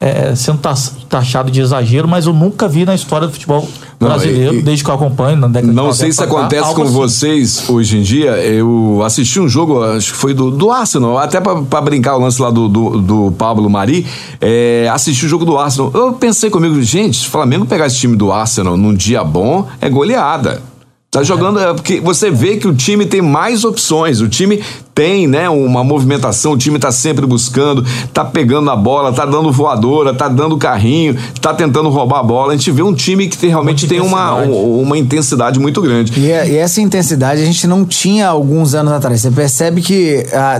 [0.01, 4.07] é, sendo tax- taxado de exagero, mas eu nunca vi na história do futebol Não,
[4.09, 6.73] brasileiro, e- desde que eu acompanho, na década de Não 90 sei se cá, acontece
[6.75, 6.93] com assim.
[6.93, 8.31] vocês hoje em dia.
[8.39, 12.21] Eu assisti um jogo, acho que foi do, do Arsenal, até pra, pra brincar o
[12.21, 14.07] lance lá do, do, do Pablo Mari.
[14.41, 15.91] É, assisti o jogo do Arsenal.
[15.93, 19.67] Eu pensei comigo, gente, se o Flamengo pegar esse time do Arsenal num dia bom,
[19.81, 20.63] é goleada.
[21.11, 24.63] Tá jogando, é porque você vê que o time tem mais opções, o time
[24.99, 29.53] tem, né, uma movimentação, o time tá sempre buscando, tá pegando na bola, tá dando
[29.53, 32.53] voadora, tá dando carrinho, tá tentando roubar a bola.
[32.53, 34.67] A gente vê um time que tem, realmente tem uma, intensidade.
[34.83, 36.19] uma intensidade muito grande.
[36.19, 39.21] E, é- e essa intensidade a gente não tinha alguns anos atrás.
[39.21, 40.59] Você percebe que ah,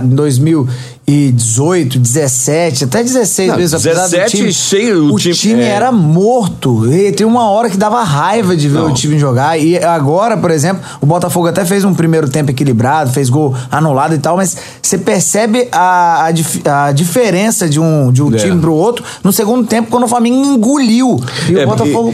[1.09, 5.33] em 2018, 17, até 16 Não, vezes, apesar 17 do time, cheio, o o time-
[5.35, 5.67] time, é.
[5.69, 6.91] era morto.
[6.91, 8.91] E tem uma hora que dava raiva de ver Não.
[8.91, 9.57] o time jogar.
[9.59, 14.13] E agora, por exemplo, o Botafogo até fez um primeiro tempo equilibrado, fez gol anulado
[14.13, 18.37] e tal, mas você percebe a, a, dif- a diferença de um, de um É.
[18.37, 21.19] time pro outro no segundo tempo, quando o Flamengo engoliu.
[21.49, 22.13] E É, o Botafogo.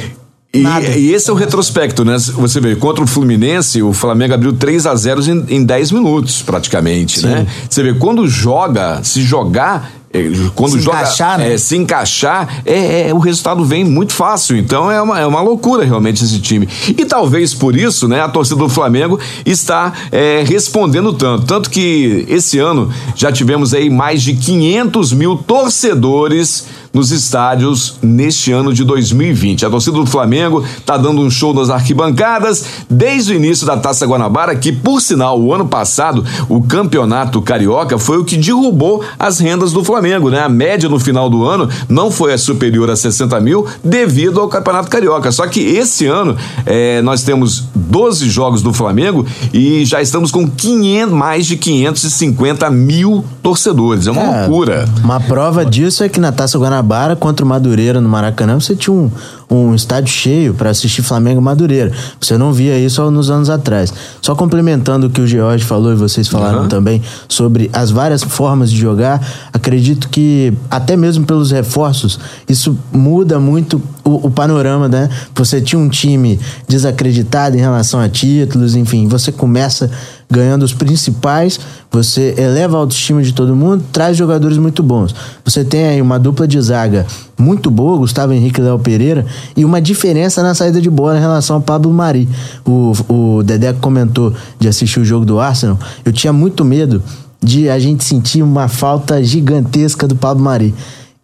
[0.55, 2.17] E, e esse é o retrospecto, né?
[2.17, 6.41] Você vê, contra o Fluminense, o Flamengo abriu 3 a 0 em, em 10 minutos,
[6.41, 7.45] praticamente, né?
[7.69, 9.91] Você vê, quando joga, se jogar.
[10.13, 11.53] eh, Quando Se joga, encaixar, né?
[11.53, 14.55] é, se encaixar, é, é, o resultado vem muito fácil.
[14.55, 16.67] Então é uma, é uma loucura realmente esse time.
[16.87, 21.45] E talvez por isso, né, a torcida do Flamengo está é, respondendo tanto.
[21.45, 28.53] Tanto que esse ano já tivemos aí mais de 500 mil torcedores nos estádios neste
[28.53, 29.65] ano de 2020.
[29.65, 34.05] A torcida do Flamengo está dando um show nas arquibancadas desde o início da Taça
[34.05, 39.39] Guanabara, que, por sinal, o ano passado, o campeonato carioca foi o que derrubou as
[39.39, 40.39] rendas do Flamengo, né?
[40.39, 44.89] A média no final do ano não foi superior a 60 mil devido ao campeonato
[44.89, 45.31] carioca.
[45.33, 50.47] Só que esse ano eh, nós temos 12 jogos do Flamengo e já estamos com
[50.47, 54.07] 500, mais de 550 mil torcedores.
[54.07, 54.87] É uma É, loucura.
[55.03, 56.84] Uma prova disso é que na Taça Guanabara,
[57.15, 59.11] contra o Madureira no Maracanã, você tinha um,
[59.49, 61.91] um estádio cheio para assistir Flamengo Madureira.
[62.19, 63.93] Você não via isso nos anos atrás.
[64.21, 66.67] Só complementando o que o George falou e vocês falaram Uhum.
[66.67, 69.21] também sobre as várias formas de jogar,
[69.53, 75.09] acredito que até mesmo pelos reforços, isso muda muito o, o panorama, né?
[75.35, 79.89] Você tinha um time desacreditado em relação a títulos, enfim, você começa
[80.29, 81.59] ganhando os principais,
[81.91, 85.13] você eleva a autoestima de todo mundo, traz jogadores muito bons.
[85.43, 87.05] Você tem aí uma dupla de zaga
[87.37, 91.57] muito boa, Gustavo Henrique Léo Pereira, e uma diferença na saída de bola em relação
[91.57, 92.27] ao Pablo Mari.
[92.65, 97.01] O, o Dedé comentou de assistir o jogo do Arsenal, eu tinha muito medo
[97.41, 100.73] de a gente sentir uma falta gigantesca do Pablo Mari.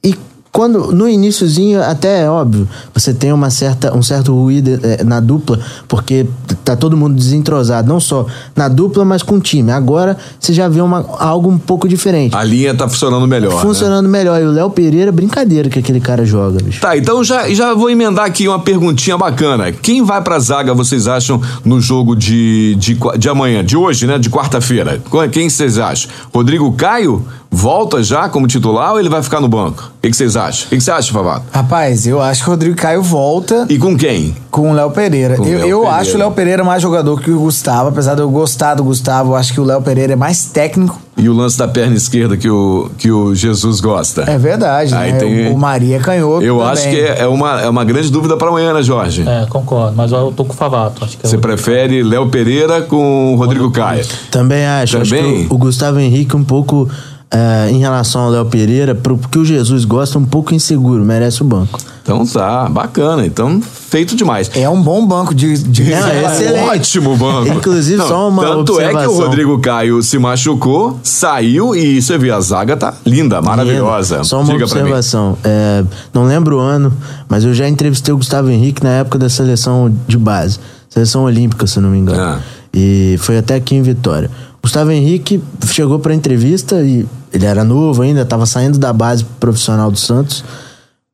[0.03, 0.15] E
[0.51, 5.19] quando no iníciozinho até é óbvio você tem uma certa um certo ruído eh, na
[5.19, 6.25] dupla porque
[6.65, 10.67] tá todo mundo desentrosado não só na dupla mas com o time agora você já
[10.67, 13.55] vê uma, algo um pouco diferente A linha tá funcionando melhor.
[13.55, 13.61] né?
[13.61, 16.81] funcionando melhor e o Léo Pereira brincadeira que aquele cara joga bicho.
[16.81, 19.71] Tá, então já, já vou emendar aqui uma perguntinha bacana.
[19.71, 24.17] Quem vai pra zaga, vocês acham, no jogo de, de, de amanhã, de hoje, né?
[24.19, 25.01] De quarta-feira?
[25.09, 26.09] Qu- Quem vocês acham?
[26.33, 29.91] Rodrigo Caio volta já como titular ou ele vai ficar no banco?
[29.97, 30.40] O que que vocês acham?
[30.49, 31.45] O que que você acha, Favato?
[31.51, 34.35] Rapaz, eu acho que o Rodrigo Caio volta E com quem?
[34.49, 35.35] com o Léo Pereira.
[35.37, 36.01] Com o eu Léo eu Pereira.
[36.01, 38.83] acho o Léo Pereira é mais jogador que o Gustavo, apesar de eu gostar do
[38.83, 40.99] Gustavo, eu acho que o Léo Pereira é mais técnico.
[41.17, 44.23] E o lance da perna esquerda que o, que o Jesus gosta.
[44.27, 45.19] É verdade, Aí né?
[45.19, 46.71] tem- O Maria é canhoto Eu também.
[46.71, 49.23] acho que é, é uma, é uma grande dúvida para amanhã, né, Jorge?
[49.27, 49.93] É, concordo.
[49.95, 51.03] Mas eu tô com o Favato.
[51.05, 54.03] Acho que é Você o- prefere Léo Pereira com o Rodrigo Caio?
[54.31, 54.97] Também acho.
[54.97, 55.45] Acho Também?
[55.47, 56.89] que o, o Gustavo Henrique um pouco
[57.33, 61.41] eh, em relação ao Léo Pereira, pro, porque o Jesus gosta um pouco inseguro, merece
[61.41, 61.79] o banco.
[62.03, 63.25] Então tá, bacana.
[63.25, 64.51] Então, feito demais.
[64.53, 66.69] É um bom banco de, de Não, é excelente.
[66.69, 67.47] Ótimo banco.
[67.47, 69.27] Inclusive, só uma Tanto é que o observação.
[69.27, 74.15] Rodrigo Caio se machucou, saiu e você viu, a zaga tá linda, maravilhosa.
[74.15, 74.25] Linda.
[74.25, 75.37] Só uma Diga observação.
[75.43, 76.91] É, não lembro o ano,
[77.29, 80.59] mas eu já entrevistei o Gustavo Henrique na época da seleção de base.
[80.89, 82.21] Seleção olímpica, se não me engano.
[82.21, 82.39] Ah.
[82.73, 84.29] E foi até aqui em Vitória.
[84.61, 89.89] Gustavo Henrique chegou pra entrevista e ele era novo ainda, tava saindo da base profissional
[89.89, 90.43] do Santos.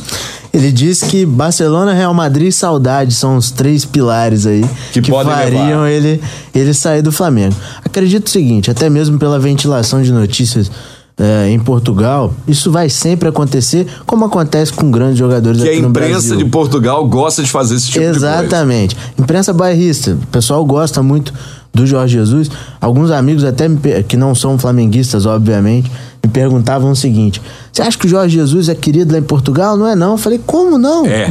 [0.51, 5.11] Ele diz que Barcelona, Real Madrid e Saudade são os três pilares aí Que que,
[5.11, 5.89] fariam levar.
[5.89, 6.21] ele,
[6.55, 7.55] ele sair do Flamengo.
[7.85, 10.71] Acredito o seguinte, até mesmo pela ventilação de notícias
[11.19, 15.81] eh, em Portugal, isso vai sempre acontecer, como acontece com grandes jogadores Que a aqui
[15.81, 16.37] no imprensa Brasil.
[16.37, 18.27] de Portugal gosta de fazer esse tipo de coisa.
[18.39, 18.97] Exatamente.
[19.19, 20.17] Imprensa bairrista.
[20.23, 21.31] O pessoal gosta muito
[21.79, 22.49] do Jorge Jesus.
[22.79, 23.67] Alguns amigos, até
[24.07, 25.91] que não são flamenguistas, obviamente,
[26.23, 29.77] me perguntavam o seguinte: Você acha que o Jorge Jesus é querido lá em Portugal?
[29.77, 30.11] Não é, não.
[30.11, 31.05] Eu falei: Como não?
[31.05, 31.29] É.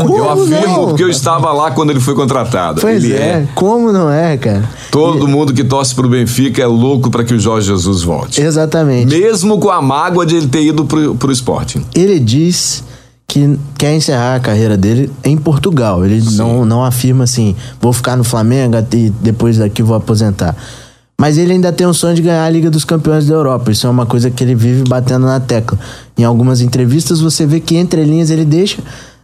[0.00, 0.88] Como eu afirmo não?
[0.88, 2.80] porque eu estava lá quando ele foi contratado.
[2.80, 3.48] Pois ele é.
[3.54, 4.68] Como não é, cara?
[4.90, 8.40] Todo mundo que torce pro Benfica é louco para que o Jorge Jesus volte.
[8.40, 9.18] Exatamente.
[9.18, 11.84] Mesmo com a mágoa de ele ter ido pro, pro Sporting.
[11.94, 12.84] Ele diz
[13.28, 16.04] que quer encerrar a carreira dele em Portugal.
[16.04, 20.56] Ele não, não afirma assim, vou ficar no Flamengo e depois daqui vou aposentar.
[21.18, 23.72] Mas ele ainda tem o sonho de ganhar a Liga dos Campeões da Europa.
[23.72, 25.78] Isso é uma coisa que ele vive batendo na tecla.
[26.16, 28.82] Em algumas entrevistas você vê que entre linhas ele deixa,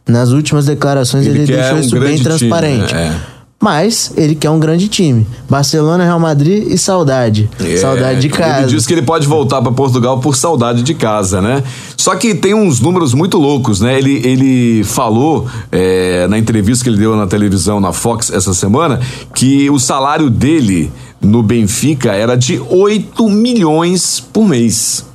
[0.08, 2.94] nas últimas declarações Ele ele, deixou um isso bem time, transparente.
[2.94, 3.08] né?
[3.28, 3.41] É.
[3.62, 5.24] Mas ele quer um grande time.
[5.48, 7.48] Barcelona, Real Madrid e saudade.
[7.60, 8.62] É, saudade de casa.
[8.62, 11.62] Ele diz que ele pode voltar para Portugal por saudade de casa, né?
[11.96, 13.96] Só que tem uns números muito loucos, né?
[13.96, 18.98] Ele, ele falou é, na entrevista que ele deu na televisão, na Fox, essa semana,
[19.32, 25.06] que o salário dele no Benfica era de 8 milhões por mês.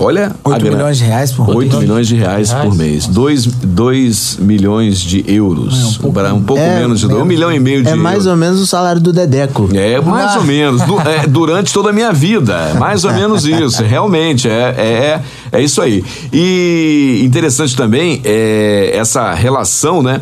[0.00, 1.74] Olha, 8 milhões de reais por 8 mês.
[1.82, 2.68] milhões de reais, Reais?
[2.68, 3.06] por mês.
[3.06, 5.98] 2, 2 milhões de euros.
[5.98, 7.22] um pouco, um pouco É, menos de dois.
[7.22, 8.32] Um milhão e meio de É mais euros.
[8.32, 9.68] ou menos o salário do Dedeco.
[9.74, 10.82] É, mais ou menos.
[10.82, 12.54] Du- é, durante toda a minha vida.
[12.54, 13.82] É Mais ou menos isso.
[13.82, 15.20] Realmente, é,
[15.52, 16.02] é, é isso aí.
[16.32, 20.20] E interessante também é essa relação, né?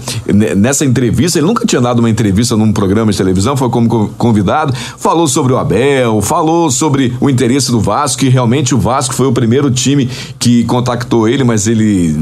[0.57, 4.11] Nessa entrevista, ele nunca tinha dado uma entrevista num programa de televisão, foi como co-
[4.19, 9.15] convidado, falou sobre o Abel, falou sobre o interesse do Vasco, que realmente o Vasco
[9.15, 12.15] foi o primeiro time que contactou ele, mas ele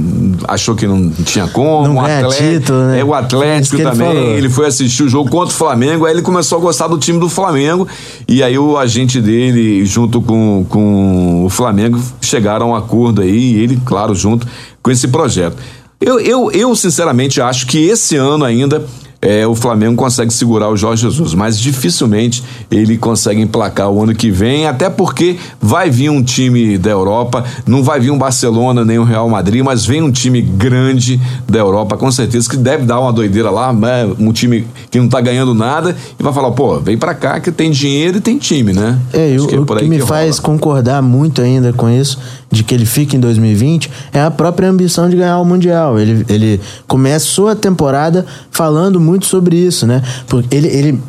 [0.48, 1.87] achou que não tinha como.
[1.88, 3.00] Não O ganha Atlético- título, né?
[3.00, 4.06] É o Atlético ele também.
[4.14, 4.22] falou.
[4.37, 7.18] Ele foi assistir o jogo contra o Flamengo, aí ele começou a gostar do time
[7.18, 7.87] do Flamengo,
[8.28, 13.54] e aí o agente dele, junto com, com o Flamengo, chegaram a um acordo aí,
[13.54, 14.46] e ele, claro, junto
[14.82, 15.56] com esse projeto.
[16.00, 18.85] Eu, eu, eu sinceramente, acho que esse ano ainda.
[19.20, 24.14] É, o Flamengo consegue segurar o Jorge Jesus, mas dificilmente ele consegue emplacar o ano
[24.14, 28.85] que vem, até porque vai vir um time da Europa, não vai vir um Barcelona
[28.85, 32.85] nem um Real Madrid, mas vem um time grande da Europa, com certeza, que deve
[32.85, 34.07] dar uma doideira lá, né?
[34.18, 37.50] um time que não tá ganhando nada, e vai falar, pô, vem pra cá que
[37.50, 38.98] tem dinheiro e tem time, né?
[39.12, 42.18] É, e Acho o, o que me faz concordar muito ainda com isso,
[42.50, 45.98] de que ele fique em 2020, é a própria ambição de ganhar o Mundial.
[45.98, 50.02] Ele, ele começou a temporada falando muito sobre isso, né?
[50.28, 51.02] Porque ele, ele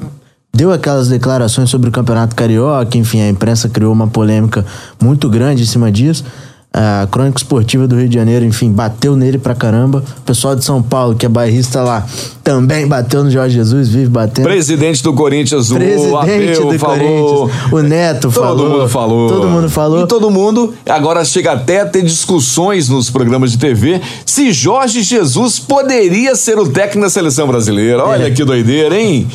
[0.54, 4.66] deu aquelas declarações sobre o Campeonato Carioca, enfim, a imprensa criou uma polêmica
[5.02, 6.26] muito grande em cima disso.
[6.74, 10.04] A Crônica Esportiva do Rio de Janeiro, enfim, bateu nele pra caramba.
[10.20, 12.06] O pessoal de São Paulo, que é bairrista lá,
[12.44, 14.46] também bateu no Jorge Jesus, vive batendo.
[14.46, 17.50] Presidente do Corinthians, o Presidente Abel do falou.
[17.50, 18.70] Corinthians, o Neto Todo falou.
[18.70, 19.30] mundo falou.
[19.30, 20.04] Todo mundo falou.
[20.04, 25.02] E todo mundo agora chega até a ter discussões nos programas de TV se Jorge
[25.02, 28.04] Jesus poderia ser o técnico da seleção brasileira.
[28.06, 29.28] Olha que doideira, hein?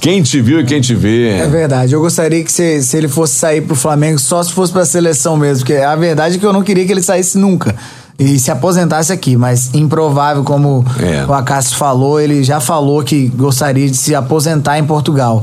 [0.00, 1.28] Quem te viu e quem te vê.
[1.38, 1.92] É verdade.
[1.92, 5.36] Eu gostaria que se, se ele fosse sair pro Flamengo, só se fosse pra seleção
[5.36, 5.64] mesmo.
[5.64, 7.74] Porque a verdade é que eu não queria que ele saísse nunca.
[8.18, 11.24] E se aposentasse aqui, mas improvável, como É.
[11.26, 15.42] o Acácio falou, ele já falou que gostaria de se aposentar em Portugal.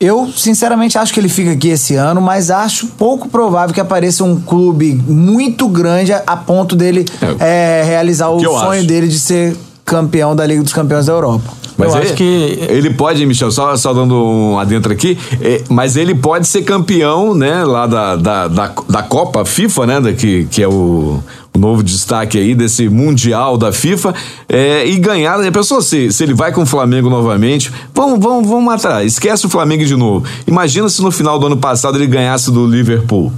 [0.00, 4.22] Eu, sinceramente, acho que ele fica aqui esse ano, mas acho pouco provável que apareça
[4.24, 7.04] um clube muito grande a, a ponto dele
[7.40, 7.80] É.
[7.80, 8.86] é, realizar o sonho acho.
[8.86, 11.50] dele de ser campeão da Liga dos Campeões da Europa.
[11.78, 15.62] Mas Eu ele, acho que- ele pode, Michel, só, só dando um adentro aqui, é,
[15.70, 20.12] mas ele pode ser campeão, né, lá da, da, da, da Copa FIFA, né, da,
[20.12, 21.20] que, que é o,
[21.54, 24.12] o novo destaque aí desse Mundial da FIFA,
[24.48, 25.40] é, e ganhar.
[25.40, 29.46] A pessoa, se, se ele vai com o Flamengo novamente, vamos, vamos, vamos atrás, esquece
[29.46, 30.26] o Flamengo de novo.
[30.48, 33.32] Imagina se no final do ano passado ele ganhasse do Liverpool.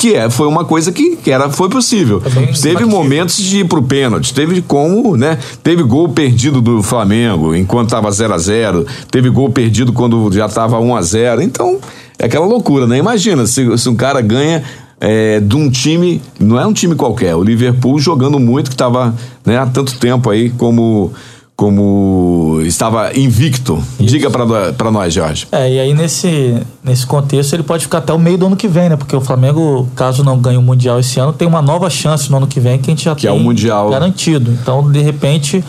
[0.00, 2.22] Que é, foi uma coisa que, que era, foi possível.
[2.62, 5.38] Teve momentos de ir pro pênalti, teve como, né?
[5.62, 10.48] Teve gol perdido do Flamengo enquanto tava 0 a 0 teve gol perdido quando já
[10.48, 11.78] tava 1 a 0 Então,
[12.18, 12.96] é aquela loucura, né?
[12.96, 14.64] Imagina se, se um cara ganha
[14.98, 19.14] é, de um time, não é um time qualquer, o Liverpool jogando muito, que tava
[19.44, 21.12] né, há tanto tempo aí como,
[21.60, 23.78] como estava invicto.
[23.98, 25.46] Diga pra, nó- pra nós, Jorge.
[25.52, 28.66] É, e aí nesse, nesse contexto ele pode ficar até o meio do ano que
[28.66, 28.96] vem, né?
[28.96, 32.38] Porque o Flamengo, caso não ganhe o Mundial esse ano, tem uma nova chance no
[32.38, 33.90] ano que vem que a gente já Que é tem o Mundial.
[33.90, 34.50] garantido.
[34.50, 35.62] Então, de repente,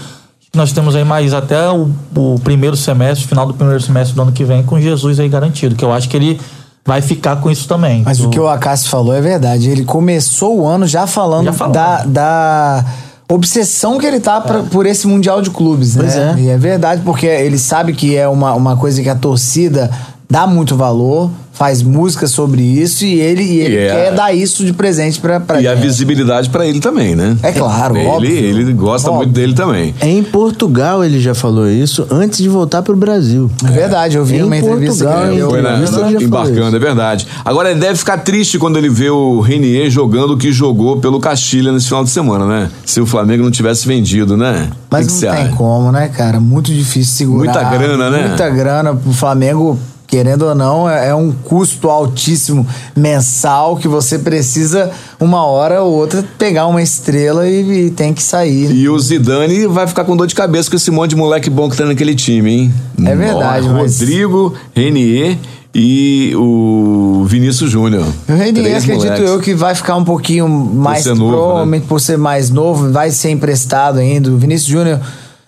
[0.56, 4.32] nós temos aí mais até o, o primeiro semestre, final do primeiro semestre do ano
[4.32, 5.76] que vem, com Jesus aí garantido.
[5.76, 6.40] Que eu acho que ele
[6.86, 8.02] vai ficar com isso também.
[8.06, 9.70] Mas o que o Acácio falou é verdade.
[9.70, 11.74] Ele começou o ano já falando, Já falando.
[11.74, 12.86] Da, da
[13.34, 16.36] obsessão que ele tá pra- por esse Mundial de Clubes, Pois né?
[16.38, 16.42] é.
[16.42, 19.90] E é verdade, porque ele sabe que é uma, uma coisa que a torcida
[20.32, 24.34] dá muito valor, faz música sobre isso e ele, e ele E é- quer dar
[24.34, 25.84] isso de presente pra, pra E a gente.
[25.84, 27.36] visibilidade pra ele também, né?
[27.44, 28.32] É claro, ele, óbvio.
[28.32, 29.26] Ele gosta Óbvio.
[29.26, 29.94] muito dele também.
[30.02, 33.52] Em Portugal ele já falou isso antes de voltar pro Brasil.
[33.66, 35.44] É verdade, eu vi Em uma entrevista Portugal, que ele.
[35.50, 37.28] Foi na, falou embarcando, é verdade.
[37.44, 41.20] Agora ele deve ficar triste quando ele vê o Renier jogando o que jogou pelo
[41.20, 42.70] Castilha nesse final de semana, né?
[42.86, 44.70] Se o Flamengo não tivesse vendido, né?
[44.90, 45.56] Mas que que não você tem acha?
[45.58, 46.40] como, né, cara?
[46.40, 47.54] Muito difícil segurar.
[47.54, 48.28] Muita grana, né?
[48.30, 49.78] Muita grana pro Flamengo,
[50.12, 55.94] querendo ou não, é é um custo altíssimo mensal que você precisa, uma hora ou
[55.94, 58.72] outra, pegar uma estrela e, e tem que sair.
[58.72, 61.70] E o Zidane vai ficar com dor de cabeça com esse monte de moleque bom
[61.70, 62.74] que tá naquele time, hein?
[63.06, 65.38] É verdade, Ó, mas- Rodrigo, Renier
[65.74, 68.06] e o Vinícius Júnior.
[68.28, 69.30] O Renier, acredito moleques.
[69.30, 71.04] eu, que vai ficar um pouquinho mais.
[71.04, 71.38] ser novo, né?
[71.38, 74.30] provavelmente por ser mais novo, vai ser emprestado ainda.
[74.30, 75.00] O Vinícius Júnior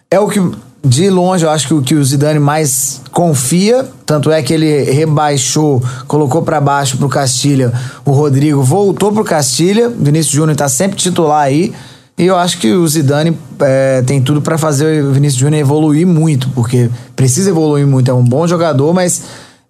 [0.09, 0.39] é o que
[0.85, 4.83] de longe, eu acho que o que o Zidane mais confia, tanto é que ele
[4.91, 7.71] rebaixou, colocou para baixo pro Castilha,
[8.03, 11.73] o Rodrigo voltou pro Castilha, Vinícius Júnior tá sempre titular aí,
[12.17, 16.05] e eu acho que o Zidane é, tem tudo para fazer o Vinícius Júnior evoluir
[16.05, 19.23] muito, porque precisa evoluir muito, é um bom jogador, mas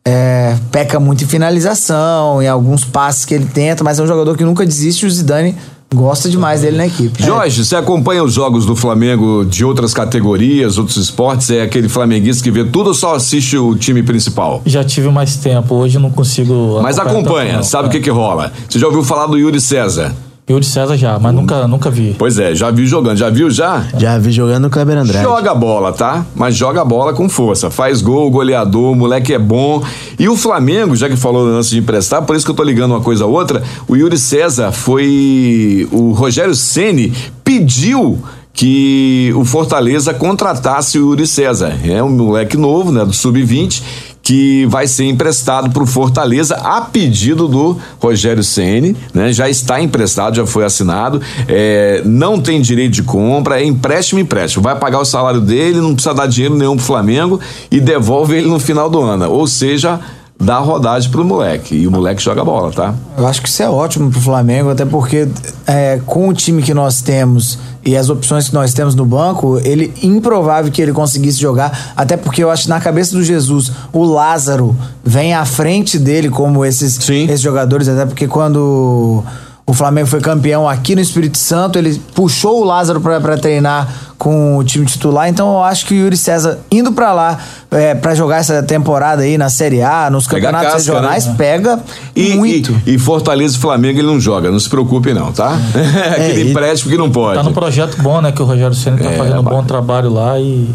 [0.04, 4.36] é, peca muito em finalização, em alguns passes que ele tenta, mas é um jogador
[4.36, 5.56] que nunca desiste, o Zidane
[5.94, 7.24] gosta demais dele na equipe.
[7.24, 11.50] Jorge, você acompanha os jogos do Flamengo de outras categorias, outros esportes?
[11.50, 14.62] É aquele flamenguista que vê tudo ou só assiste o time principal?
[14.66, 16.80] Já tive mais tempo, hoje eu não consigo.
[16.82, 18.52] Mas acompanha, tanto, sabe o que que rola?
[18.68, 20.14] Você já ouviu falar do Yuri César?
[20.50, 22.16] Yuri César já, mas nunca, nunca vi.
[22.20, 23.16] Pois é, já vi jogando.
[23.16, 23.86] Já viu já?
[23.98, 25.24] Já vi jogando no Kleber Andrade.
[25.24, 26.26] Joga bola, tá?
[26.36, 27.72] Mas joga bola com força.
[27.72, 29.82] Faz gol, goleador, o moleque é bom.
[30.20, 32.92] E o Flamengo, já que falou antes de emprestar, por isso que eu tô ligando
[32.92, 35.88] uma coisa a outra, o Yuri César foi.
[35.92, 38.22] O Rogério Ceni pediu
[38.54, 41.74] que o Fortaleza contratasse o Yuri César.
[41.86, 43.82] É um moleque novo, né, do sub-20,
[44.24, 49.34] que vai ser emprestado para o Fortaleza a pedido do Rogério Ceni, né?
[49.34, 54.64] Já está emprestado, já foi assinado, é, não tem direito de compra, é empréstimo, empréstimo.
[54.64, 58.48] Vai pagar o salário dele, não precisa dar dinheiro nenhum pro Flamengo e devolve ele
[58.48, 59.30] no final do ano.
[59.30, 60.00] Ou seja,
[60.44, 61.76] dá rodagem pro moleque.
[61.76, 62.94] E o moleque joga bola, tá?
[63.18, 65.28] Eu acho que isso é ótimo pro Flamengo, até porque
[65.66, 69.60] é, com o time que nós temos e as opções que nós temos no banco,
[69.64, 73.72] ele improvável que ele conseguisse jogar, até porque eu acho que na cabeça do Jesus,
[73.92, 79.24] o Lázaro vem à frente dele como esses, esses jogadores, até porque quando
[79.66, 83.88] o Flamengo foi campeão aqui no Espírito Santo, ele puxou o Lázaro para treinar
[84.18, 87.38] com o time titular, então eu acho que o Yuri César indo para lá
[87.72, 91.36] é, para jogar essa temporada aí na Série A, nos pega campeonatos casca, regionais, né?
[91.38, 91.80] pega
[92.16, 92.76] e, muito.
[92.86, 95.58] E, e, Fortaleza e Flamengo ele não joga, não se preocupe não, tá?
[95.76, 97.38] É, Aquele empréstimo que não pode.
[97.38, 100.10] Tá no projeto bom, né, que o Rogério Senna tá é, fazendo um bom trabalho
[100.10, 100.70] lá e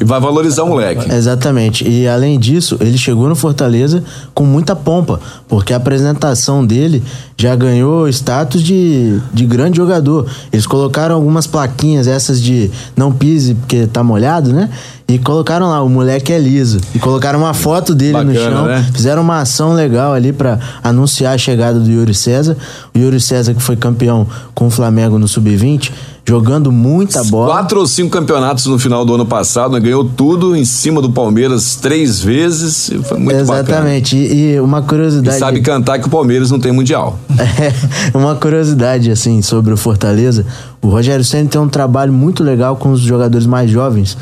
[0.00, 1.12] e vai valorizar o moleque.
[1.12, 1.88] Exatamente.
[1.88, 4.02] E além disso, ele chegou no Fortaleza
[4.34, 7.02] com muita pompa, porque a apresentação dele
[7.36, 10.28] já ganhou status de, de grande jogador.
[10.52, 14.68] Eles colocaram algumas plaquinhas, essas de não pise porque tá molhado, né?
[15.08, 16.80] E colocaram lá, o moleque é liso.
[16.94, 18.66] E colocaram uma foto dele Bacana, no chão.
[18.66, 18.90] Né?
[18.94, 22.56] Fizeram uma ação legal ali para anunciar a chegada do Yuri César.
[22.94, 25.92] O Yuri César, que foi campeão com o Flamengo no Sub-20
[26.24, 27.52] jogando muita bola.
[27.52, 29.80] Quatro ou cinco campeonatos no final do ano passado, né?
[29.80, 32.90] ganhou tudo em cima do Palmeiras três vezes.
[33.04, 34.16] Foi muito Exatamente.
[34.16, 35.36] E, e, uma curiosidade.
[35.36, 37.18] E sabe cantar que o Palmeiras não tem mundial.
[37.62, 40.46] É, uma curiosidade assim sobre o Fortaleza.
[40.80, 44.16] O Rogério Senna tem um trabalho muito legal com os jogadores mais jovens.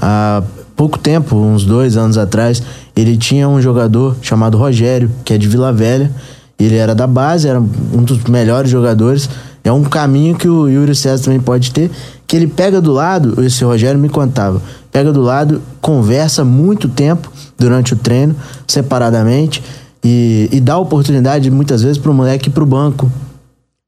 [0.00, 0.42] Há
[0.76, 2.62] pouco tempo, uns dois anos atrás,
[2.94, 6.12] ele tinha um jogador chamado Rogério, que é de Vila Velha.
[6.58, 9.28] Ele era da base, era um dos melhores jogadores
[9.68, 11.90] é um caminho que o Yuri César também pode ter,
[12.26, 14.60] que ele pega do lado, esse Rogério me contava,
[14.92, 18.34] pega do lado, conversa muito tempo durante o treino,
[18.66, 19.62] separadamente,
[20.04, 23.10] e, e dá oportunidade muitas vezes para o moleque ir para o banco,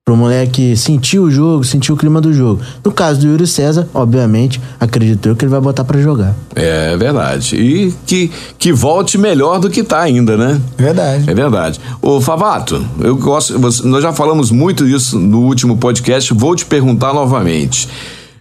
[0.09, 2.63] Pro moleque sentir o jogo, sentir o clima do jogo.
[2.83, 6.35] No caso do Yuri César, obviamente, acredito eu que ele vai botar para jogar.
[6.55, 7.57] É verdade.
[7.57, 10.59] E que, que volte melhor do que tá ainda, né?
[10.79, 11.29] Verdade.
[11.29, 11.79] É verdade.
[12.01, 13.59] Ô Favato, eu gosto.
[13.59, 17.87] Nós já falamos muito disso no último podcast, vou te perguntar novamente.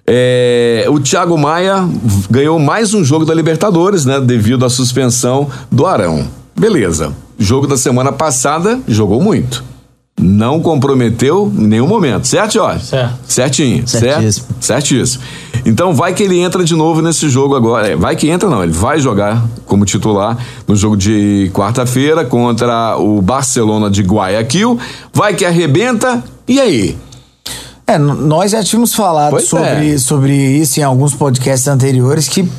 [0.08, 1.86] É, o Thiago Maia
[2.32, 4.22] ganhou mais um jogo da Libertadores, né?
[4.22, 6.30] Devido à suspensão do Arão.
[6.58, 7.12] Beleza.
[7.38, 9.76] Jogo da semana passada, jogou muito
[10.20, 12.86] não comprometeu em nenhum momento, certo, Jorge?
[12.86, 13.20] Certo.
[13.28, 14.46] Certinho, certo?
[14.60, 15.24] Certíssimo.
[15.64, 17.90] Então vai que ele entra de novo nesse jogo agora.
[17.90, 20.38] É, vai que entra, não, ele vai jogar como titular
[20.68, 24.80] no jogo de quarta-feira contra o Barcelona de Guayaquil.
[25.14, 26.98] Vai que arrebenta, e aí?
[27.86, 29.98] É, nós já tínhamos falado sobre, é.
[29.98, 32.50] sobre isso em alguns podcasts anteriores que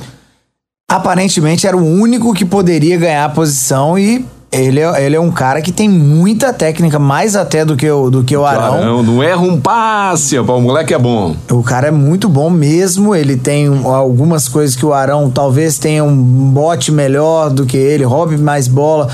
[0.91, 5.31] aparentemente era o único que poderia ganhar a posição e ele é, ele é um
[5.31, 8.75] cara que tem muita técnica, mais até do que o, do que o Arão.
[8.75, 11.37] Arão não erra um passe, o moleque é bom.
[11.51, 16.03] O cara é muito bom mesmo, ele tem algumas coisas que o Arão talvez tenha
[16.03, 16.17] um
[16.51, 19.09] bote melhor do que ele, roube mais bola,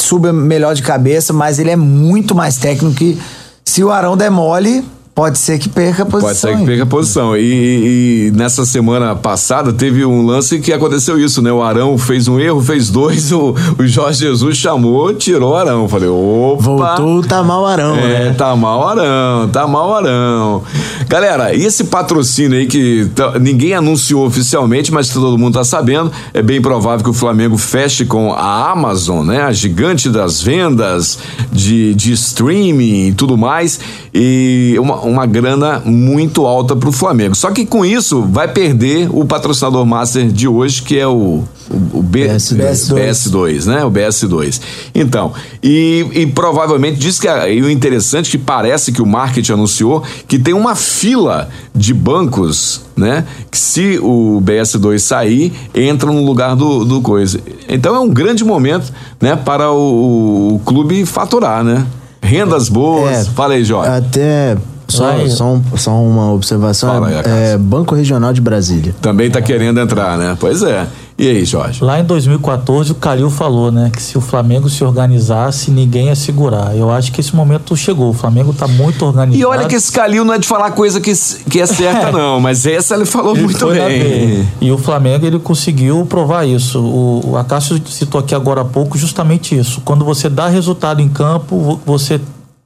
[0.00, 3.20] suba melhor de cabeça, mas ele é muito mais técnico que
[3.64, 4.84] se o Arão demole,
[5.14, 6.28] Pode ser que perca a posição.
[6.28, 7.36] Pode ser que perca a posição.
[7.36, 11.52] E, e, nessa semana passada teve um lance que aconteceu isso, né?
[11.52, 15.88] O Arão fez um erro, fez dois, o, o Jorge Jesus chamou, tirou o Arão.
[15.88, 16.62] Falei, opa.
[16.62, 18.34] Voltou, tá mal Arão, é, né?
[18.36, 20.62] Tá mal Arão, tá mal Arão.
[21.08, 26.40] Galera, e esse patrocínio aí que ninguém anunciou oficialmente, mas todo mundo tá sabendo, é
[26.40, 29.42] bem provável que o Flamengo feche com a Amazon, né?
[29.42, 31.18] A gigante das vendas
[31.50, 33.80] de, de streaming e tudo mais.
[34.14, 37.34] E uma, uma grana muito alta para o Flamengo.
[37.34, 41.98] Só que com isso vai perder o patrocinador master de hoje, que é o, o,
[41.98, 42.94] o B, BS2.
[42.94, 43.84] BS2, né?
[43.84, 44.60] O BS2.
[44.94, 45.32] Então,
[45.62, 50.02] e, e provavelmente diz que e o interessante é que parece que o marketing anunciou
[50.26, 53.24] que tem uma fila de bancos, né?
[53.50, 57.40] Que se o BS2 sair, entram no lugar do, do coisa.
[57.68, 59.36] Então é um grande momento, né?
[59.36, 61.86] Para o, o clube faturar, né?
[62.22, 63.10] Rendas boas.
[63.10, 63.24] É.
[63.30, 63.90] Fala aí, Jorge.
[63.90, 64.56] Até
[64.90, 65.28] só, Vai.
[65.30, 66.90] só, um- só uma observação.
[66.94, 68.94] Fala aí, é, é Banco Regional de Brasília.
[69.00, 70.36] Também tá querendo entrar, né?
[70.38, 70.86] Pois é.
[71.18, 71.84] E aí, Jorge?
[71.84, 76.14] Lá em 2014, o Calil falou, né, que se o Flamengo se organizasse, ninguém ia
[76.14, 76.74] segurar.
[76.74, 78.08] Eu acho que esse momento chegou.
[78.08, 79.38] O Flamengo tá muito organizado.
[79.38, 81.12] E olha que esse Calil não é de falar coisa que,
[81.50, 84.48] que é certa, não, mas essa ele falou Ele muito bem.
[84.62, 86.80] E o Flamengo ele conseguiu provar isso.
[86.80, 89.82] O, o Acácio citou aqui agora há pouco justamente isso.
[89.84, 92.18] Quando você dá resultado em campo, vo- você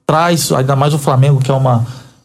[0.06, 1.84] traz, ainda mais o Flamengo, que é uma,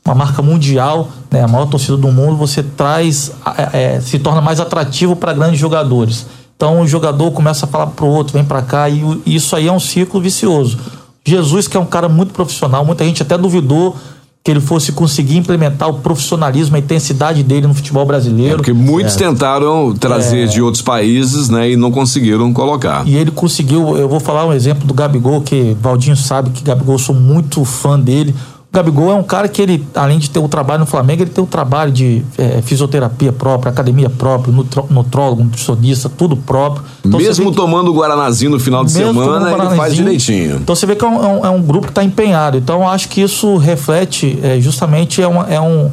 [0.09, 3.31] uma marca mundial, né, a maior torcida do mundo, você traz,
[3.73, 6.25] é, é, se torna mais atrativo para grandes jogadores.
[6.55, 9.67] Então o jogador começa a falar pro outro, vem para cá, e o- isso aí
[9.67, 10.77] é um ciclo vicioso.
[11.25, 13.95] Jesus, que é um cara muito profissional, muita gente até duvidou
[14.43, 18.55] que ele fosse conseguir implementar o profissionalismo, a intensidade dele no futebol brasileiro.
[18.55, 23.05] Porque muitos tentaram trazer de outros países, né, e não conseguiram colocar.
[23.07, 26.95] E ele conseguiu, eu vou falar um exemplo do Gabigol, que Valdinho sabe que Gabigol,
[26.95, 28.33] eu sou muito fã dele.
[28.71, 31.31] O Gabigol é um cara que ele, além de ter o trabalho no Flamengo, ele
[31.31, 36.83] tem o trabalho de eh, fisioterapia própria, academia própria, nutro- nutrólogo, nutricionista, tudo próprio.
[37.03, 40.57] Então, Mesmo que- tomando o Guaranazinho no final de semana, ele faz direitinho.
[40.57, 42.59] Então você vê que é um, é um- é um grupo que está empenhado.
[42.59, 45.89] Então eu acho que isso reflete, é, justamente, é, uma- é um,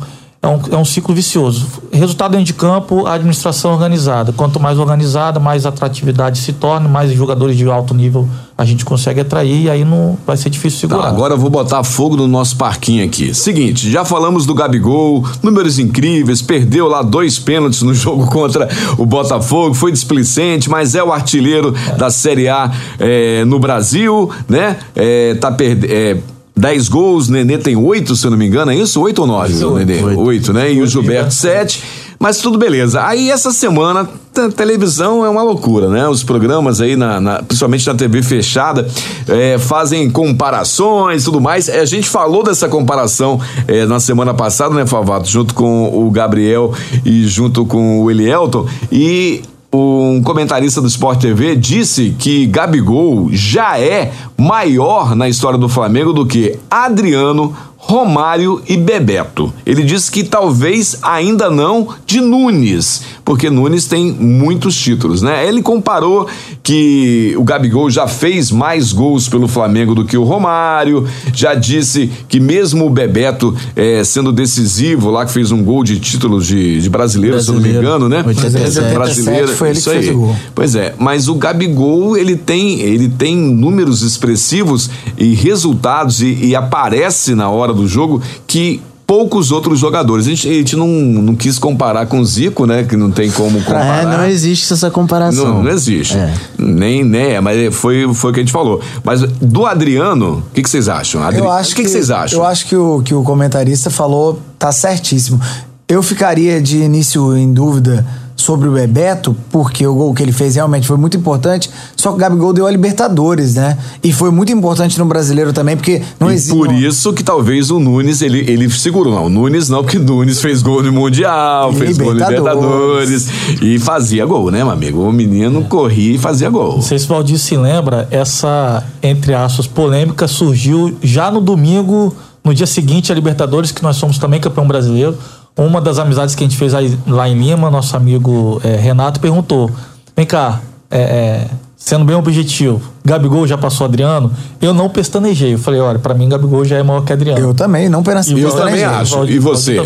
[0.47, 1.67] é, um, é um ciclo vicioso.
[1.93, 4.33] Resultado dentro de campo, a administração organizada.
[4.33, 8.29] Quanto mais organizada, mais atratividade se torna, mais jogadores de alto nível
[8.59, 11.09] a gente consegue atrair e aí não vai ser difícil Tá, segurar.
[11.09, 13.35] agora eu vou botar fogo no nosso parquinho aqui.
[13.35, 18.67] Seguinte, já falamos do Gabigol, números incríveis, perdeu lá dois pênaltis no jogo contra
[18.97, 24.79] o Botafogo, foi displicente, mas é o artilheiro da Série A é, no Brasil, né?
[24.95, 26.36] É, tá perdendo.
[26.57, 29.01] É, 10 gols, Nenê tem 8, se eu não me engano, é isso?
[29.01, 29.53] 8 ou 9,
[29.85, 30.03] Nenê?
[30.03, 30.21] Oito.
[30.21, 30.73] 8, né?
[30.73, 31.83] E o Gilberto 7.
[32.19, 33.05] Mas tudo beleza.
[33.07, 34.09] Aí essa semana,
[34.57, 36.09] televisão é uma loucura, né?
[36.09, 38.89] Os programas aí, na, na- principalmente na TV fechada,
[39.29, 41.69] é, fazem comparações e tudo mais.
[41.69, 43.39] É, A gente falou dessa comparação
[43.69, 45.29] é, na semana passada, né, Favato?
[45.29, 46.73] Junto com o Gabriel
[47.05, 48.67] e junto com o Elielton.
[48.91, 49.43] E
[49.77, 56.13] um comentarista do Sport TV disse que Gabigol já é maior na história do Flamengo
[56.13, 57.55] do que Adriano,
[57.89, 59.53] Romário e Bebeto.
[59.65, 65.47] Ele disse que talvez ainda não de Nunes, porque Nunes tem muitos títulos, né?
[65.47, 66.27] Ele comparou
[66.65, 72.11] que o Gabigol já fez mais gols pelo Flamengo do que o Romário, já disse
[72.29, 76.81] que mesmo o Bebeto eh, sendo decisivo lá, que fez um gol de títulos de,
[76.81, 77.97] de brasileiro, se eu não me Brasileiro.
[77.97, 78.25] engano, né?
[78.27, 78.95] 87.
[78.95, 80.15] Brasileiro, foi ele que isso fez aí.
[80.15, 80.37] o gol.
[80.57, 86.57] Pois é, mas o Gabigol, ele tem, ele tem números expressivos e resultados e, e
[86.57, 90.27] aparece na hora do jogo que poucos outros jogadores.
[90.27, 92.83] A gente, a gente não, não quis comparar com o Zico, né?
[92.83, 94.03] Que não tem como comparar.
[94.03, 95.55] É, não existe essa comparação.
[95.55, 96.17] Não, não existe.
[96.17, 96.35] É.
[96.59, 98.81] Nem, nem, mas foi, foi o que a gente falou.
[99.05, 101.23] Mas do Adriano, o que, que vocês acham?
[101.23, 101.39] Adri...
[101.39, 102.41] Eu acho o que, que vocês acham?
[102.41, 105.41] Eu acho que o, que o comentarista falou tá certíssimo.
[105.89, 108.05] Eu ficaria de início em dúvida
[108.37, 112.17] sobre o Bebeto, porque o gol que ele fez realmente foi muito importante, só que
[112.17, 113.79] o Gabigol deu a Libertadores, né?
[114.05, 116.55] E foi muito importante no Brasileiro também, porque não e existe...
[116.55, 119.15] por isso que talvez o Nunes, ele, ele segurou.
[119.15, 123.27] Não, o Nunes não, porque Nunes fez gol no Mundial, fez gol no Libertadores.
[123.63, 125.01] E fazia gol, né, meu amigo?
[125.01, 126.75] O menino corria e fazia gol.
[126.75, 132.15] Não sei se o Valdir se lembra, essa, entre aspas, polêmica surgiu já no domingo,
[132.45, 135.17] no dia seguinte a Libertadores, que nós somos também campeão brasileiro.
[135.57, 139.21] Uma das amizades que a gente fez aí, lá em Lima, nosso amigo eh, Renato
[139.21, 139.71] perguntou:
[140.15, 141.47] vem cá, é, é,
[141.77, 144.31] sendo bem objetivo, Gabigol já passou Adriano?
[144.61, 145.55] Eu não pestanejei.
[145.55, 147.41] Eu falei: olha, pra mim Gabigol já é maior que Adriano.
[147.41, 148.81] Eu também, não apenas Eu pestanejei.
[148.81, 149.25] também acho.
[149.25, 149.81] E você?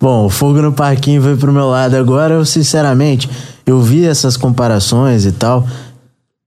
[0.00, 2.34] Bom, o fogo no parquinho veio pro meu lado agora.
[2.34, 3.28] Eu, sinceramente,
[3.66, 5.66] eu vi essas comparações e tal.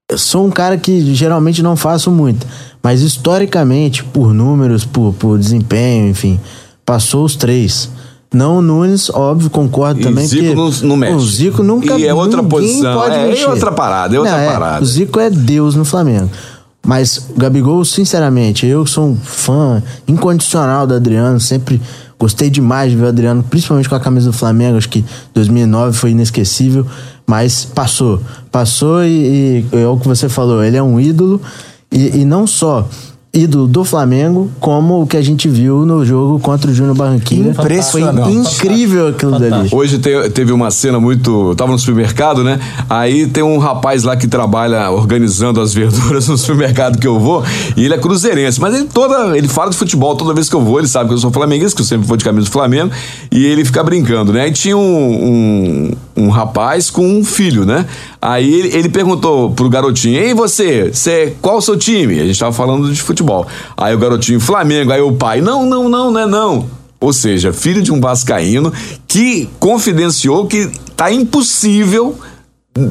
[0.09, 2.45] Eu sou um cara que geralmente não faço muito.
[2.83, 6.39] Mas historicamente, por números, por, por desempenho, enfim,
[6.85, 7.89] passou os três.
[8.35, 10.27] Não o Nunes, óbvio, concordo E também.
[10.27, 11.13] Zico que não- não mexe.
[11.15, 12.93] O Zico nunca E é outra posição.
[12.93, 14.83] Pode É, é outra parada, é outra Não, parada.
[14.83, 16.29] O Zico é Deus no Flamengo.
[16.85, 21.81] Mas Gabigol, sinceramente, eu sou um fã incondicional do Adriano, sempre
[22.19, 25.97] gostei demais de ver o Adriano, principalmente com a camisa do Flamengo, acho que 2009
[25.97, 26.85] foi inesquecível,
[27.25, 28.19] mas passou.
[28.51, 31.41] Passou e, e é o que você falou, ele é um ídolo
[31.91, 32.87] e, e não só
[33.35, 37.49] ídolo do Flamengo, como o que a gente viu no jogo contra o Júnior Barranquilla.
[37.51, 38.21] Impressionante.
[38.23, 39.57] Foi incrível aquilo Fantástico.
[39.57, 39.69] dali.
[39.75, 41.49] Hoje te- teve uma cena muito.
[41.51, 42.59] Eu tava no supermercado, né?
[42.89, 47.43] Aí tem um rapaz lá que trabalha organizando as verduras no supermercado que eu vou,
[47.75, 49.37] e ele é cruzeirense, mas ele toda.
[49.37, 51.75] Ele fala de futebol toda vez que eu vou, ele sabe que eu sou flamenguista,
[51.75, 52.91] que eu sempre vou de camisa do Flamengo,
[53.31, 54.41] e ele fica brincando, né?
[54.43, 57.85] Aí tinha um, um, um rapaz com um filho, né?
[58.21, 62.19] Aí ele, ele perguntou pro garotinho: Ei, você, você, qual o seu time?
[62.19, 63.45] A gente tava falando de futebol.
[63.75, 64.91] Aí o garotinho, Flamengo.
[64.91, 66.65] Aí o pai: Não, não, não, não é não.
[66.99, 68.71] Ou seja, filho de um vascaíno
[69.07, 72.17] que confidenciou que tá impossível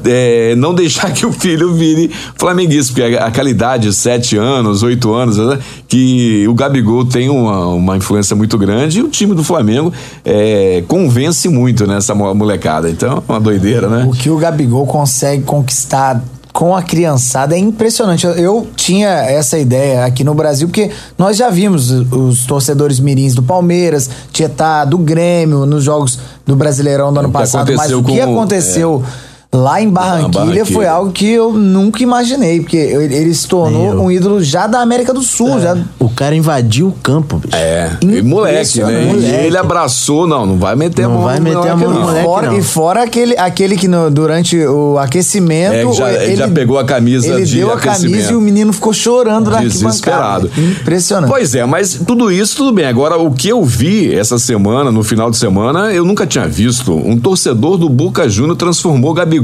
[0.06, 5.12] é, não deixar que o filho vire flamenguista, porque a, aquela idade, sete anos, oito
[5.12, 9.44] anos, né, que o Gabigol tem uma, uma influência muito grande e o time do
[9.44, 9.92] Flamengo
[10.24, 12.88] é, convence muito nessa mo- molecada.
[12.88, 14.06] Então, é uma doideira, né?
[14.08, 18.24] O que o Gabigol consegue conquistar com a criançada é impressionante.
[18.26, 23.42] Eu, tinha essa ideia aqui no Brasil, porque nós já vimos os, torcedores mirins do
[23.42, 27.66] Palmeiras, Tietá, do Grêmio, nos jogos do Brasileirão do ano passado.
[27.66, 28.32] Mas aconteceu o que com-
[28.80, 29.24] é.
[29.54, 30.66] Lá em Barranquilha, Barranquilha.
[30.66, 35.12] foi algo que eu nunca imaginei, porque ele se tornou um ídolo já da América
[35.14, 35.60] do Sul.
[35.60, 37.54] Já, O cara invadiu o campo, bicho.
[37.56, 39.04] É, e moleque, né?
[39.04, 39.24] Impressionante.
[39.24, 42.00] E ele abraçou, não, não vai meter a Não mão vai meter a mão no
[42.00, 42.58] moleque, fora, não.
[42.58, 45.74] e fora aquele, aquele que no- durante o aquecimento.
[45.74, 48.72] É, já- ele já pegou a camisa Ele de deu a camisa e o menino
[48.72, 50.50] ficou chorando na Desesperado.
[50.56, 51.30] Impressionante.
[51.30, 52.86] Pois é, mas tudo isso, tudo bem.
[52.86, 56.92] Agora, o que eu vi essa semana, no final de semana, eu nunca tinha visto.
[56.94, 59.43] Um torcedor do Boca Júnior transformou Gabigol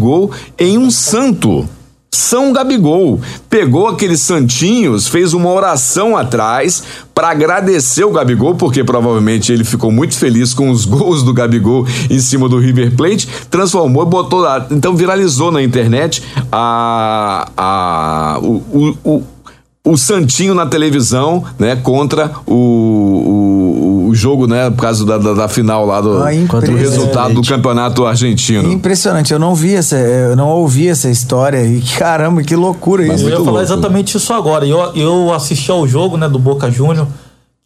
[0.58, 1.68] em um santo.
[2.12, 6.82] São Gabigol pegou aqueles santinhos, fez uma oração atrás
[7.14, 11.86] para agradecer o Gabigol, porque provavelmente ele ficou muito feliz com os gols do Gabigol
[12.10, 18.56] em cima do River Plate, transformou, botou lá, então viralizou na internet a, a o,
[18.72, 19.22] o, o
[19.84, 25.32] o Santinho na televisão, né, contra o, o, o jogo, né, por causa da, da,
[25.32, 28.70] da final lá do, Ah, do resultado do campeonato argentino.
[28.70, 33.20] Impressionante, eu não vi essa, eu não ouvi essa história e caramba, que loucura Mas
[33.20, 33.30] isso.
[33.30, 33.62] Eu ia falar louco.
[33.62, 34.66] exatamente isso agora.
[34.66, 37.06] Eu, eu assisti ao jogo né, do Boca Júnior,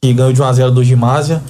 [0.01, 1.43] que ganhou de 1x0 do Gimásia.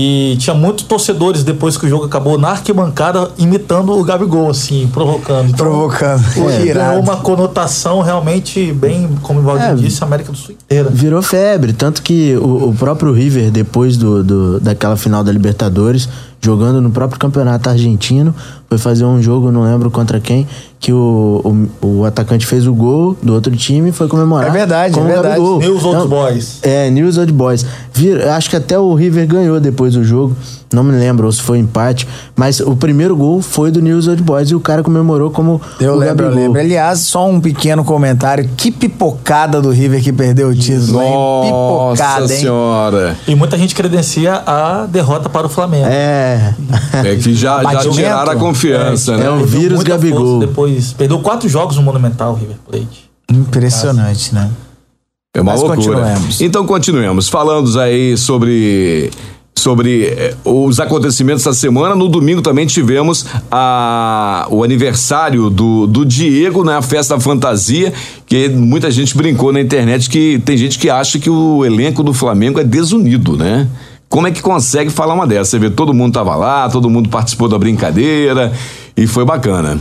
[0.00, 4.88] E tinha muitos torcedores depois que o jogo acabou na arquibancada imitando o Gabigol, assim,
[4.92, 5.48] provocando.
[5.50, 6.22] Então, Provocando.
[6.50, 6.72] É.
[6.72, 9.74] ganhou uma conotação realmente bem, como o Valdir É.
[9.74, 10.88] disse, a América do Sul inteira.
[10.88, 16.08] Virou febre, tanto que o, o próprio River, depois do, do- daquela final da Libertadores,
[16.40, 18.34] jogando no próprio campeonato argentino,
[18.68, 20.46] foi fazer um jogo, não lembro contra quem,
[20.78, 24.48] que o, o, o atacante fez o gol do outro time e foi comemorar.
[24.48, 25.28] É verdade, com é verdade.
[25.28, 25.58] Gabigol.
[25.58, 26.58] News Old Então, Boys.
[26.62, 27.66] É, News Old Boys.
[27.92, 30.36] Vir- acho que até o River ganhou depois do jogo.
[30.72, 32.06] Não me lembro ou se foi empate.
[32.36, 35.94] Mas o primeiro gol foi do News Old Boys e o cara comemorou como Eu
[35.94, 36.44] o lembro, eu Gabigol.
[36.44, 36.60] lembro.
[36.60, 38.48] Aliás, só um pequeno comentário.
[38.54, 41.10] Que pipocada do River que perdeu o título, hein?
[41.10, 42.38] Nossa Pipocada, hein?
[42.40, 43.16] senhora.
[43.26, 45.86] E muita gente credencia a derrota para o Flamengo.
[45.88, 46.27] É.
[47.04, 49.26] É que já, já tiraram a confiança, É, né?
[49.26, 50.40] é o vírus Gabigol.
[50.40, 53.08] Depois, perdeu quatro jogos no Monumental, River Plate.
[53.32, 54.50] Impressionante, né?
[55.34, 55.76] É uma Mas loucura.
[55.98, 56.40] continuemos.
[56.40, 57.28] Então continuemos.
[57.28, 59.10] Falando aí sobre
[59.58, 61.94] sobre eh, os acontecimentos da semana.
[61.94, 67.92] No domingo também tivemos a, o aniversário do, do Diego na festa da fantasia,
[68.24, 72.14] que muita gente brincou na internet que tem gente que acha que o elenco do
[72.14, 73.66] Flamengo é desunido, né?
[74.08, 75.50] Como é que consegue falar uma dessa?
[75.50, 78.52] Você vê, todo mundo tava lá, todo mundo participou da brincadeira
[78.96, 79.78] e foi bacana.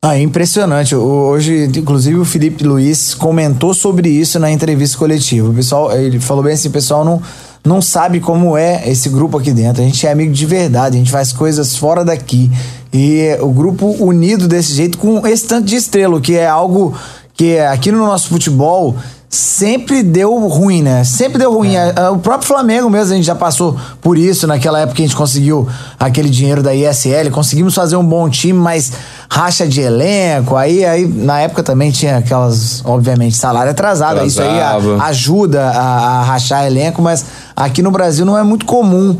[0.00, 0.94] Ah, é impressionante.
[0.94, 5.48] Hoje, inclusive, o Felipe Luiz comentou sobre isso na entrevista coletiva.
[5.48, 7.20] O pessoal, ele falou bem assim, o pessoal não,
[7.66, 9.82] não sabe como é esse grupo aqui dentro.
[9.82, 12.50] A gente é amigo de verdade, a gente faz coisas fora daqui.
[12.92, 16.96] E o grupo unido desse jeito, com esse tanto de estrela, o que é algo
[17.34, 18.96] que aqui no nosso futebol
[19.28, 21.04] sempre deu ruim, né?
[21.04, 21.74] Sempre deu ruim.
[21.74, 21.92] É.
[21.96, 24.46] A- a- O próprio Flamengo mesmo, a gente já passou por isso.
[24.46, 25.68] Naquela época que a gente conseguiu
[25.98, 28.90] aquele dinheiro da ISL, conseguimos fazer um bom time, mas
[29.30, 30.56] racha de elenco.
[30.56, 34.24] Aí, aí na época também tinha aquelas, obviamente, salário atrasado.
[34.24, 35.02] Isso aí a- Atrasava.
[35.04, 37.24] ajuda a, a rachar elenco, mas
[37.54, 39.16] aqui no Brasil não é muito comum.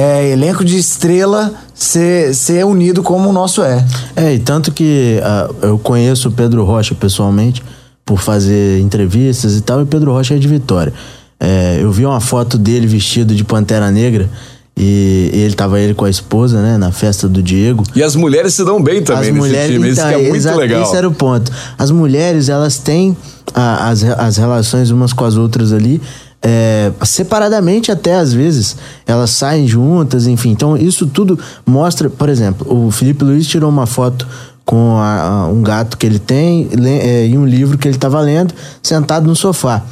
[0.00, 3.84] é, elenco de estrela ser, ser unido como o nosso é.
[4.14, 7.64] É, e tanto que ah, eu conheço o Pedro Rocha pessoalmente
[8.08, 10.94] por fazer entrevistas e tal, e Pedro Rocha é de Vitória.
[11.38, 14.30] É, eu vi uma foto dele vestido de Pantera Negra
[14.74, 17.84] e ele tava ele com a esposa, né, na festa do Diego.
[17.94, 20.22] E as mulheres se dão bem também As nesse mulheres, time, isso então, que é
[20.22, 20.82] muito exato, legal.
[20.82, 21.52] Esse era o ponto.
[21.76, 23.14] As mulheres, elas têm
[23.54, 26.00] a- as, as relações umas com as outras ali,
[26.40, 28.76] é, separadamente até às vezes.
[29.06, 30.50] Elas saem juntas, enfim.
[30.50, 34.26] Então, isso tudo mostra, por exemplo, o Felipe Luiz tirou uma foto
[34.68, 38.20] com a- a- um gato que ele tem é, e um livro que ele estava
[38.20, 38.52] lendo,
[38.82, 39.82] sentado no sofá.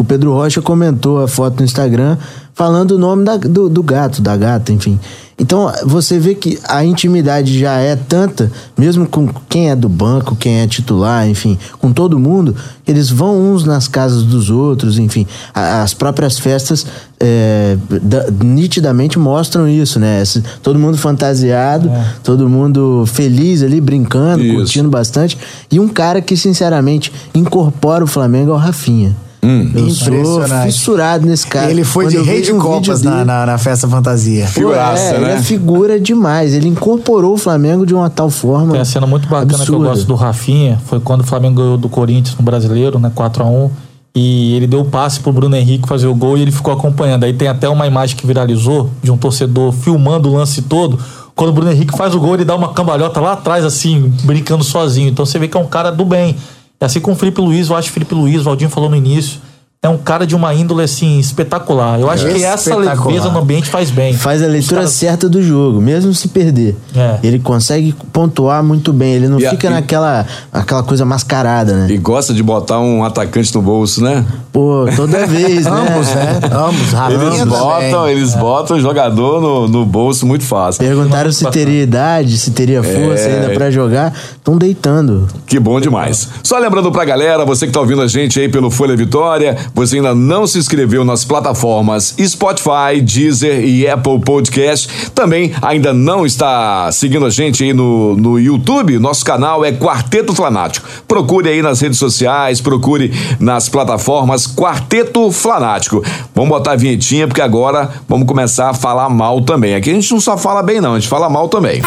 [0.00, 2.16] O Pedro Rocha comentou a foto no Instagram
[2.54, 4.98] falando o nome da, do, do gato, da gata, enfim.
[5.36, 10.36] Então você vê que a intimidade já é tanta, mesmo com quem é do banco,
[10.36, 12.54] quem é titular, enfim, com todo mundo,
[12.86, 15.26] eles vão uns nas casas dos outros, enfim.
[15.52, 16.86] As próprias festas
[17.18, 20.22] é, da, nitidamente mostram isso, né?
[20.22, 22.14] Esse, todo mundo fantasiado, é.
[22.22, 24.54] todo mundo feliz ali, brincando, isso.
[24.54, 25.36] curtindo bastante.
[25.72, 29.27] E um cara que, sinceramente, incorpora o Flamengo é o Rafinha.
[29.42, 29.70] Hum.
[29.74, 31.70] Eu sou fissurado nesse cara.
[31.70, 34.46] Ele foi Quando de rei de um copas na, na, na, festa fantasia.
[34.46, 35.30] Figuraça, é, né?
[35.30, 36.52] Ele é figura demais.
[36.54, 38.72] Ele incorporou o Flamengo de uma tal forma.
[38.72, 39.64] Tem a cena muito bacana absurda.
[39.64, 40.80] que eu gosto do Rafinha.
[40.86, 43.12] Foi quando o Flamengo ganhou do Corinthians no brasileiro, né?
[43.14, 43.70] 4x1.
[44.14, 47.22] E ele deu o passe pro Bruno Henrique fazer o gol e ele ficou acompanhando.
[47.22, 50.98] Aí tem até uma imagem que viralizou de um torcedor filmando o lance todo.
[51.36, 54.64] Quando o Bruno Henrique faz o gol, ele dá uma cambalhota lá atrás, assim, brincando
[54.64, 55.08] sozinho.
[55.08, 56.34] Então você vê que é um cara do bem.
[56.80, 58.96] É assim com o Felipe Luiz, eu acho que Felipe Luiz, o Valdinho falou no
[58.96, 59.40] início,
[59.80, 62.00] é um cara de uma índole assim espetacular.
[62.00, 64.12] Eu acho é que essa leveza no ambiente faz bem.
[64.12, 64.90] Faz a leitura caras...
[64.90, 66.76] certa do jogo, mesmo se perder.
[66.96, 67.20] É.
[67.22, 69.14] Ele consegue pontuar muito bem.
[69.14, 69.70] Ele não e fica a...
[69.70, 71.86] naquela aquela coisa mascarada, né?
[71.90, 74.26] E gosta de botar um atacante no bolso, né?
[74.52, 75.70] Pô, toda vez, né?
[75.70, 76.40] Ambos, né?
[76.50, 78.38] Ambos, Eles botam, eles é.
[78.38, 80.80] botam o jogador no, no bolso muito fácil.
[80.80, 83.42] Perguntaram se teria idade, se teria força é...
[83.42, 84.12] ainda para jogar.
[84.32, 85.28] Estão deitando.
[85.46, 86.28] Que bom demais.
[86.42, 89.96] Só lembrando pra galera, você que tá ouvindo a gente aí pelo Folha Vitória, você
[89.96, 96.90] ainda não se inscreveu nas plataformas Spotify, Deezer e Apple Podcast, também ainda não está
[96.92, 100.88] seguindo a gente aí no, no YouTube, nosso canal é Quarteto Flanático.
[101.06, 106.02] Procure aí nas redes sociais, procure nas plataformas Quarteto Flanático.
[106.34, 109.74] Vamos botar a vinhetinha porque agora vamos começar a falar mal também.
[109.74, 111.80] Aqui a gente não só fala bem não, a gente fala mal também.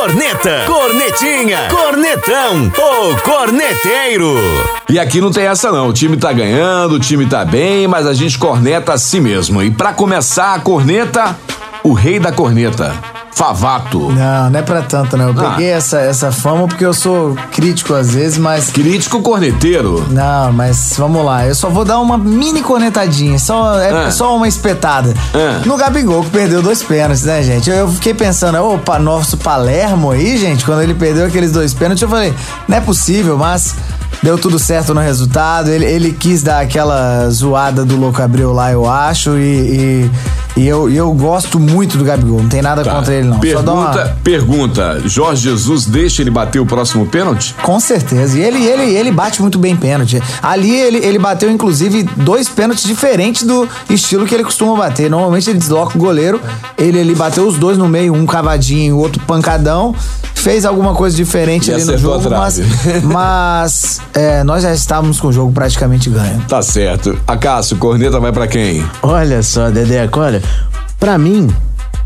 [0.00, 4.34] Corneta, cornetinha, cornetão, o corneteiro.
[4.88, 8.06] E aqui não tem essa não, o time tá ganhando, o time tá bem, mas
[8.06, 9.62] a gente corneta assim mesmo.
[9.62, 11.36] E para começar a corneta,
[11.84, 12.94] o rei da corneta.
[13.40, 14.12] Favato.
[14.12, 15.24] Não, não é pra tanto, né?
[15.24, 15.52] Eu ah.
[15.52, 18.68] peguei essa, essa fama porque eu sou crítico às vezes, mas.
[18.68, 20.06] Crítico corneteiro.
[20.10, 21.46] Não, mas vamos lá.
[21.46, 23.38] Eu só vou dar uma mini cornetadinha.
[23.38, 24.10] Só, é ah.
[24.10, 25.14] só uma espetada.
[25.32, 25.62] Ah.
[25.64, 27.70] No Gabigol, que perdeu dois pênaltis, né, gente?
[27.70, 32.02] Eu, eu fiquei pensando, opa, nosso Palermo aí, gente, quando ele perdeu aqueles dois pênaltis,
[32.02, 32.34] eu falei,
[32.68, 33.74] não é possível, mas
[34.22, 35.70] deu tudo certo no resultado.
[35.70, 40.10] Ele, ele quis dar aquela zoada do Louco Abreu lá, eu acho, e, e
[40.56, 42.90] e eu, eu gosto muito do Gabigol, não tem nada tá.
[42.90, 43.40] contra ele, não.
[43.40, 44.16] Pergunta, uma...
[44.22, 47.54] pergunta: Jorge Jesus deixa ele bater o próximo pênalti?
[47.62, 48.38] Com certeza.
[48.38, 50.22] E ele, ele, ele bate muito bem pênalti.
[50.42, 55.10] Ali ele, ele bateu, inclusive, dois pênaltis diferentes do estilo que ele costuma bater.
[55.10, 56.40] Normalmente ele desloca o goleiro,
[56.76, 59.94] ele, ele bateu os dois no meio, um cavadinho e o outro pancadão.
[60.34, 62.60] Fez alguma coisa diferente e ali no jogo, mas,
[63.04, 66.42] mas é, nós já estávamos com o jogo praticamente ganho.
[66.48, 67.18] Tá certo.
[67.26, 68.82] Acácio, corneta vai para quem?
[69.02, 70.42] Olha só, Dedé, olha,
[70.98, 71.48] para mim,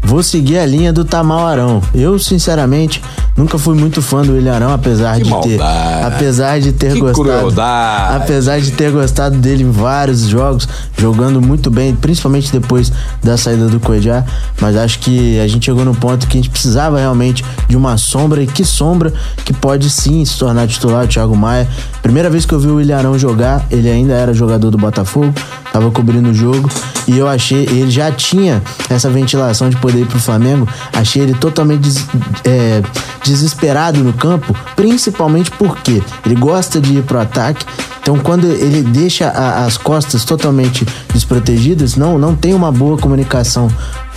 [0.05, 1.83] vou seguir a linha do Tamal Arão.
[1.95, 3.03] Eu, sinceramente,
[3.37, 5.57] nunca fui muito fã do Ilharão, apesar que de maldade.
[5.57, 6.07] ter.
[6.07, 7.29] Apesar de ter que gostado.
[7.29, 8.17] Crueldade.
[8.17, 12.93] Apesar de ter gostado dele em vários jogos, jogando muito bem, principalmente depois
[13.23, 14.25] da saída do Coedjá.
[14.61, 17.97] Mas acho que a gente chegou no ponto que a gente precisava realmente de uma
[17.97, 19.13] sombra, e que sombra
[19.45, 21.69] que pode sim se tornar titular, o Thiago Maia.
[22.03, 25.33] Primeira vez que eu vi o Ilharão jogar, ele ainda era jogador do Botafogo,
[25.75, 26.70] tava cobrindo o jogo,
[27.09, 31.35] e eu achei, ele já tinha essa ventilação de poder ir pro Flamengo, achei ele
[31.35, 32.07] totalmente des,
[32.45, 32.81] é,
[33.25, 37.66] desesperado no campo, principalmente porque ele gosta de ir pro ataque,
[38.01, 43.66] então, quando ele deixa a, as costas totalmente desprotegidas, não, não tem uma boa comunicação,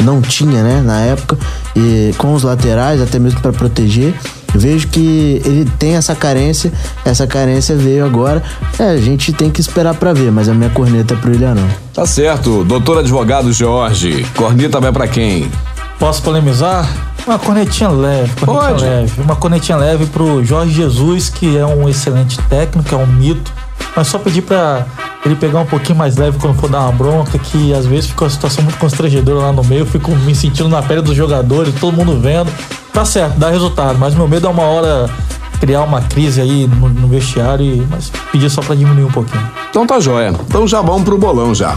[0.02, 1.38] não tinha, né, na época,
[1.74, 4.14] e com os laterais, até mesmo para proteger.
[4.54, 6.72] Eu vejo que ele tem essa carência,
[7.06, 8.42] essa carência veio agora.
[8.80, 11.68] É, a gente tem que esperar para ver, mas a minha corneta é pro Ilharão.
[11.94, 14.26] Tá certo, doutor advogado Jorge.
[14.36, 15.52] Corneta vai para quem?
[16.00, 16.88] Posso polemizar?
[17.26, 18.84] Uma cornetinha leve, cornetinha Pode.
[18.84, 19.22] leve.
[19.22, 23.52] Uma cornetinha leve pro Jorge Jesus, que é um excelente técnico, é um mito
[23.98, 24.86] mas só pedir para
[25.26, 28.26] ele pegar um pouquinho mais leve quando for dar uma bronca, que às vezes fica
[28.26, 31.74] uma situação muito constrangedora lá no meio, eu fico me sentindo na pele dos jogadores,
[31.80, 32.52] todo mundo vendo.
[32.98, 35.08] Tá certo, dá resultado, mas meu medo é uma hora
[35.60, 39.44] criar uma crise aí no, no vestiário, e, mas pedir só para diminuir um pouquinho.
[39.70, 40.34] Então tá joia.
[40.48, 41.76] Então já vamos pro bolão já.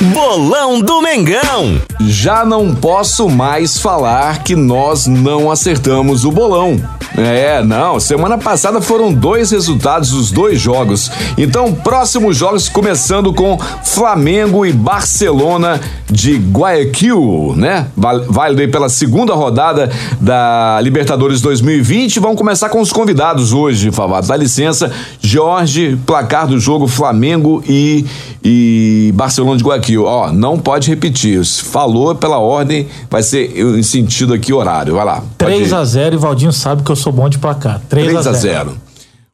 [0.00, 1.80] Bolão do Mengão.
[2.00, 6.80] Já não posso mais falar que nós não acertamos o bolão.
[7.16, 11.10] É, não, semana passada foram dois resultados dos dois jogos.
[11.36, 17.88] Então, próximos jogos começando com Flamengo e Barcelona de Guayaquil, né?
[17.96, 19.90] Válido aí pela segunda rodada
[20.20, 22.20] da Libertadores 2020.
[22.20, 23.07] Vamos começar com os convidados
[23.54, 24.28] hoje, Favato.
[24.28, 24.90] Dá licença,
[25.20, 28.04] Jorge, placar do jogo Flamengo e,
[28.42, 30.04] e Barcelona de Guayaquil.
[30.04, 31.44] Ó, não pode repetir.
[31.44, 34.94] Falou pela ordem, vai ser em sentido aqui horário.
[34.94, 35.22] Vai lá.
[35.36, 37.80] 3 a 0 e Valdinho sabe que eu sou bom de placar.
[37.88, 38.76] 3, 3 a 0.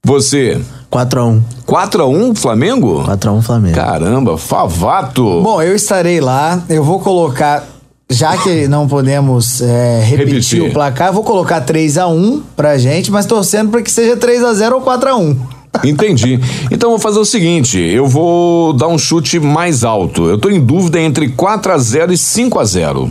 [0.06, 0.60] Você,
[0.92, 1.40] 4x1.
[1.64, 3.04] 4 a 1 Flamengo?
[3.04, 3.74] 4x1 Flamengo.
[3.74, 5.40] Caramba, Favato.
[5.42, 7.73] Bom, eu estarei lá, eu vou colocar.
[8.14, 10.62] Já que não podemos é, repetir, Repetir.
[10.62, 14.16] o placar, eu vou colocar 3 a 1 pra gente, mas torcendo pra que seja
[14.16, 15.36] 3 a 0 ou 4 a 1
[15.82, 16.38] Entendi.
[16.70, 20.28] Então eu vou fazer o seguinte, eu vou dar um chute mais alto.
[20.28, 23.10] Eu tô em dúvida entre 4 a 0 e 5 a 0.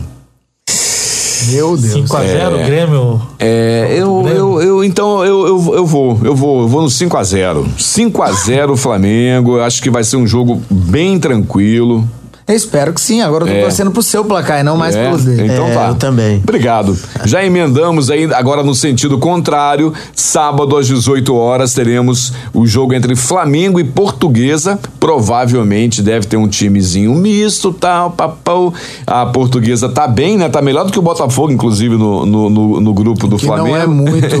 [1.48, 1.92] Meu Deus.
[1.92, 3.20] 5 a 0 Grêmio.
[3.38, 7.14] É, eu, eu, eu então eu, eu, eu vou, eu vou, eu vou no 5
[7.16, 7.68] a 0.
[7.78, 9.58] 5 a 0 Flamengo.
[9.58, 12.08] Eu acho que vai ser um jogo bem tranquilo.
[12.46, 13.22] Eu espero que sim.
[13.22, 13.60] Agora eu tô É.
[13.62, 15.44] torcendo pro seu placar e não mais É, pelos dele.
[15.50, 15.88] Então É, tá.
[15.88, 16.40] eu também.
[16.42, 16.94] Obrigado.
[17.24, 23.16] Já emendamos aí, agora no sentido contrário, sábado às 18 horas teremos o jogo entre
[23.16, 24.78] Flamengo e Portuguesa.
[25.00, 28.74] Provavelmente deve ter um timezinho misto, tal, papau.
[29.06, 30.48] A Portuguesa tá bem, né?
[30.50, 33.68] Tá melhor do que o Botafogo, inclusive, no, no, no- no grupo do Que Flamengo.
[33.74, 34.36] não é muito.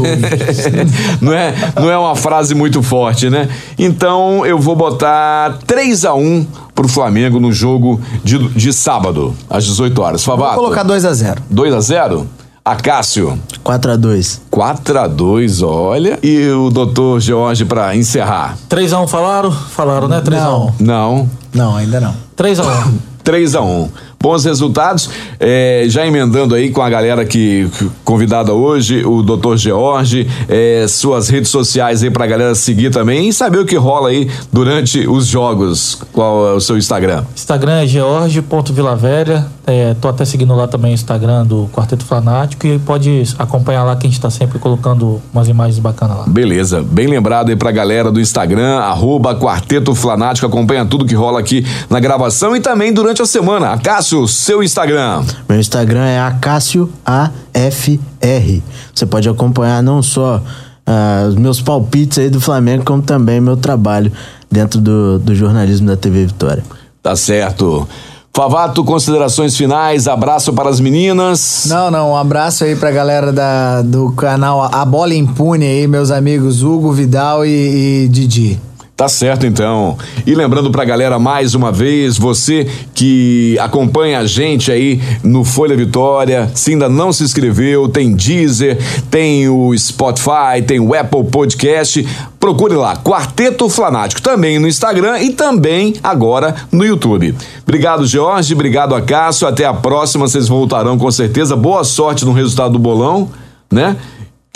[1.22, 3.48] não, é, não é uma frase muito forte, né?
[3.78, 9.64] Então eu vou botar 3 a 1 pro Flamengo no jogo de, de sábado, às
[9.64, 10.24] 18 horas.
[10.24, 10.56] Vou Favato.
[10.60, 12.26] colocar 2 a 0 2 a 0
[12.66, 14.40] Acácio, 4x2.
[14.50, 16.18] 4 a 2 olha.
[16.22, 18.56] E o doutor Jorge pra encerrar.
[18.70, 19.52] 3x1 falaram?
[19.52, 20.22] Falaram, né?
[20.22, 20.72] 3x1.
[20.80, 21.28] Não.
[21.52, 22.14] Não, ainda não.
[22.34, 22.92] 3x1.
[23.22, 23.88] 3 a 1
[24.24, 25.10] Bons resultados.
[25.38, 30.86] É, já emendando aí com a galera que, que convidada hoje, o doutor George, é,
[30.88, 35.06] suas redes sociais aí pra galera seguir também e saber o que rola aí durante
[35.06, 35.98] os jogos.
[36.10, 37.24] Qual é o seu Instagram?
[37.36, 39.46] Instagram é george.vilavelha.
[39.66, 43.96] É, tô até seguindo lá também o Instagram do Quarteto Fanático e pode acompanhar lá
[43.96, 46.24] que a gente tá sempre colocando umas imagens bacanas lá.
[46.26, 51.40] Beleza, bem lembrado aí pra galera do Instagram, arroba Quarteto Flanático, acompanha tudo que rola
[51.40, 53.72] aqui na gravação e também durante a semana.
[54.14, 55.24] Acácio, seu Instagram.
[55.48, 58.62] Meu Instagram é Acácio AFR.
[58.94, 60.40] Você pode acompanhar não só
[60.86, 64.12] ah, os meus palpites aí do Flamengo, como também meu trabalho
[64.50, 66.62] dentro do, do jornalismo da TV Vitória.
[67.02, 67.88] Tá certo.
[68.32, 71.66] Favato, considerações finais, abraço para as meninas.
[71.68, 72.12] Não, não.
[72.12, 76.92] Um abraço aí pra galera da, do canal A Bola Impune aí, meus amigos Hugo,
[76.92, 78.60] Vidal e, e Didi.
[78.96, 79.98] Tá certo então.
[80.24, 82.64] E lembrando pra galera mais uma vez, você
[82.94, 88.78] que acompanha a gente aí no Folha Vitória, se ainda não se inscreveu, tem Deezer,
[89.10, 92.06] tem o Spotify, tem o Apple Podcast,
[92.38, 97.34] procure lá, Quarteto Flanático, também no Instagram e também agora no YouTube.
[97.64, 101.56] Obrigado, Jorge, obrigado, Acácio, até a próxima, vocês voltarão com certeza.
[101.56, 103.28] Boa sorte no resultado do bolão,
[103.72, 103.96] né?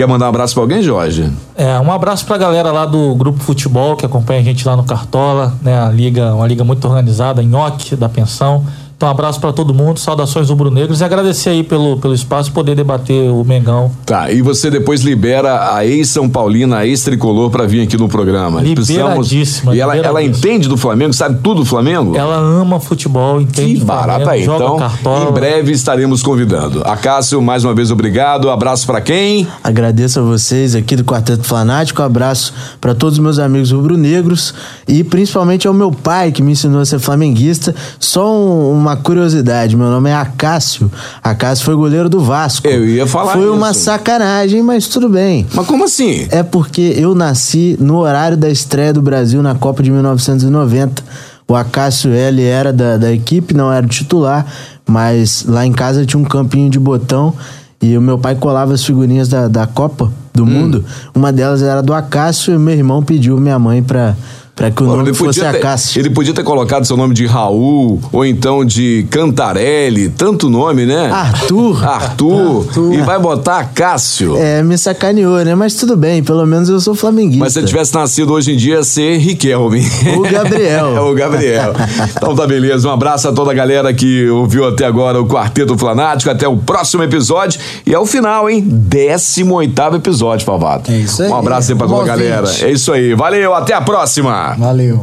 [0.00, 1.28] Quer mandar um abraço pra alguém, Jorge?
[1.56, 4.84] É, um abraço pra galera lá do Grupo Futebol que acompanha a gente lá no
[4.84, 5.76] Cartola, né?
[5.76, 8.64] A liga, uma liga muito organizada, Nhoque da Pensão.
[8.98, 12.74] Então, um abraço pra todo mundo, saudações rubro-negros e agradecer aí pelo, pelo espaço poder
[12.74, 13.92] debater o Mengão.
[14.04, 18.60] Tá, e você depois libera a ex-São Paulina, a ex-tricolor pra vir aqui no programa.
[18.60, 22.16] Liberadíssima, E ela, ela entende do Flamengo, sabe tudo do Flamengo?
[22.16, 23.74] Ela ama futebol, entende?
[23.74, 24.56] Que do barata Flamengo, aí.
[24.56, 25.30] Então, Cartola.
[25.30, 26.82] em breve estaremos convidando.
[26.84, 28.50] Acácio, mais uma vez, obrigado.
[28.50, 29.46] Abraço pra quem?
[29.62, 34.52] Agradeço a vocês aqui do Quarteto Flanático, abraço para todos os meus amigos rubro-negros
[34.88, 37.72] e principalmente ao meu pai que me ensinou a ser flamenguista.
[38.00, 40.90] Só um- uma curiosidade, meu nome é Acácio.
[41.22, 42.66] Acácio foi goleiro do Vasco.
[42.66, 43.52] Eu ia falar Foi isso.
[43.54, 45.46] uma sacanagem, mas tudo bem.
[45.52, 46.26] Mas como assim?
[46.30, 51.02] É porque eu nasci no horário da estreia do Brasil na Copa de 1990.
[51.46, 54.44] O Acácio L era da, da equipe, não era titular,
[54.86, 57.32] mas lá em casa tinha um campinho de botão
[57.80, 60.46] e o meu pai colava as figurinhas da, da Copa do Hum.
[60.46, 60.84] Mundo.
[61.14, 64.14] Uma delas era do Acácio e meu irmão pediu minha mãe pra,
[64.58, 66.00] pra que o nome fosse ter, Acácio.
[66.00, 71.08] ele podia ter colocado seu nome de Raul, ou então de Cantarelli, tanto nome, né?
[71.12, 71.86] Arthur.
[71.86, 72.66] Arthur.
[72.92, 74.36] E vai botar Acácio.
[74.36, 75.54] É, me sacaneou, né?
[75.54, 77.44] Mas tudo bem, pelo menos eu sou flamenguista.
[77.44, 79.86] Mas se ele tivesse nascido hoje em dia, ia ser Riquelme.
[80.16, 80.88] O Gabriel.
[80.96, 81.72] é o Gabriel.
[82.16, 82.88] Então tá beleza.
[82.88, 86.30] Um abraço a toda a galera que ouviu até agora o Quarteto Flanático.
[86.30, 87.60] Até o próximo episódio.
[87.86, 88.64] E é o final, hein?
[88.66, 90.90] 18 episódio, Favato.
[90.90, 91.30] É isso aí.
[91.30, 92.48] Um abraço aí pra toda a galera.
[92.62, 93.14] É isso aí.
[93.14, 94.47] Valeu, até a próxima.
[94.56, 95.02] Valeu.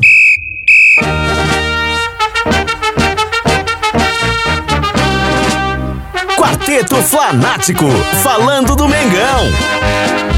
[6.37, 7.85] Quarteto Flanático,
[8.23, 10.34] falando do Mengão.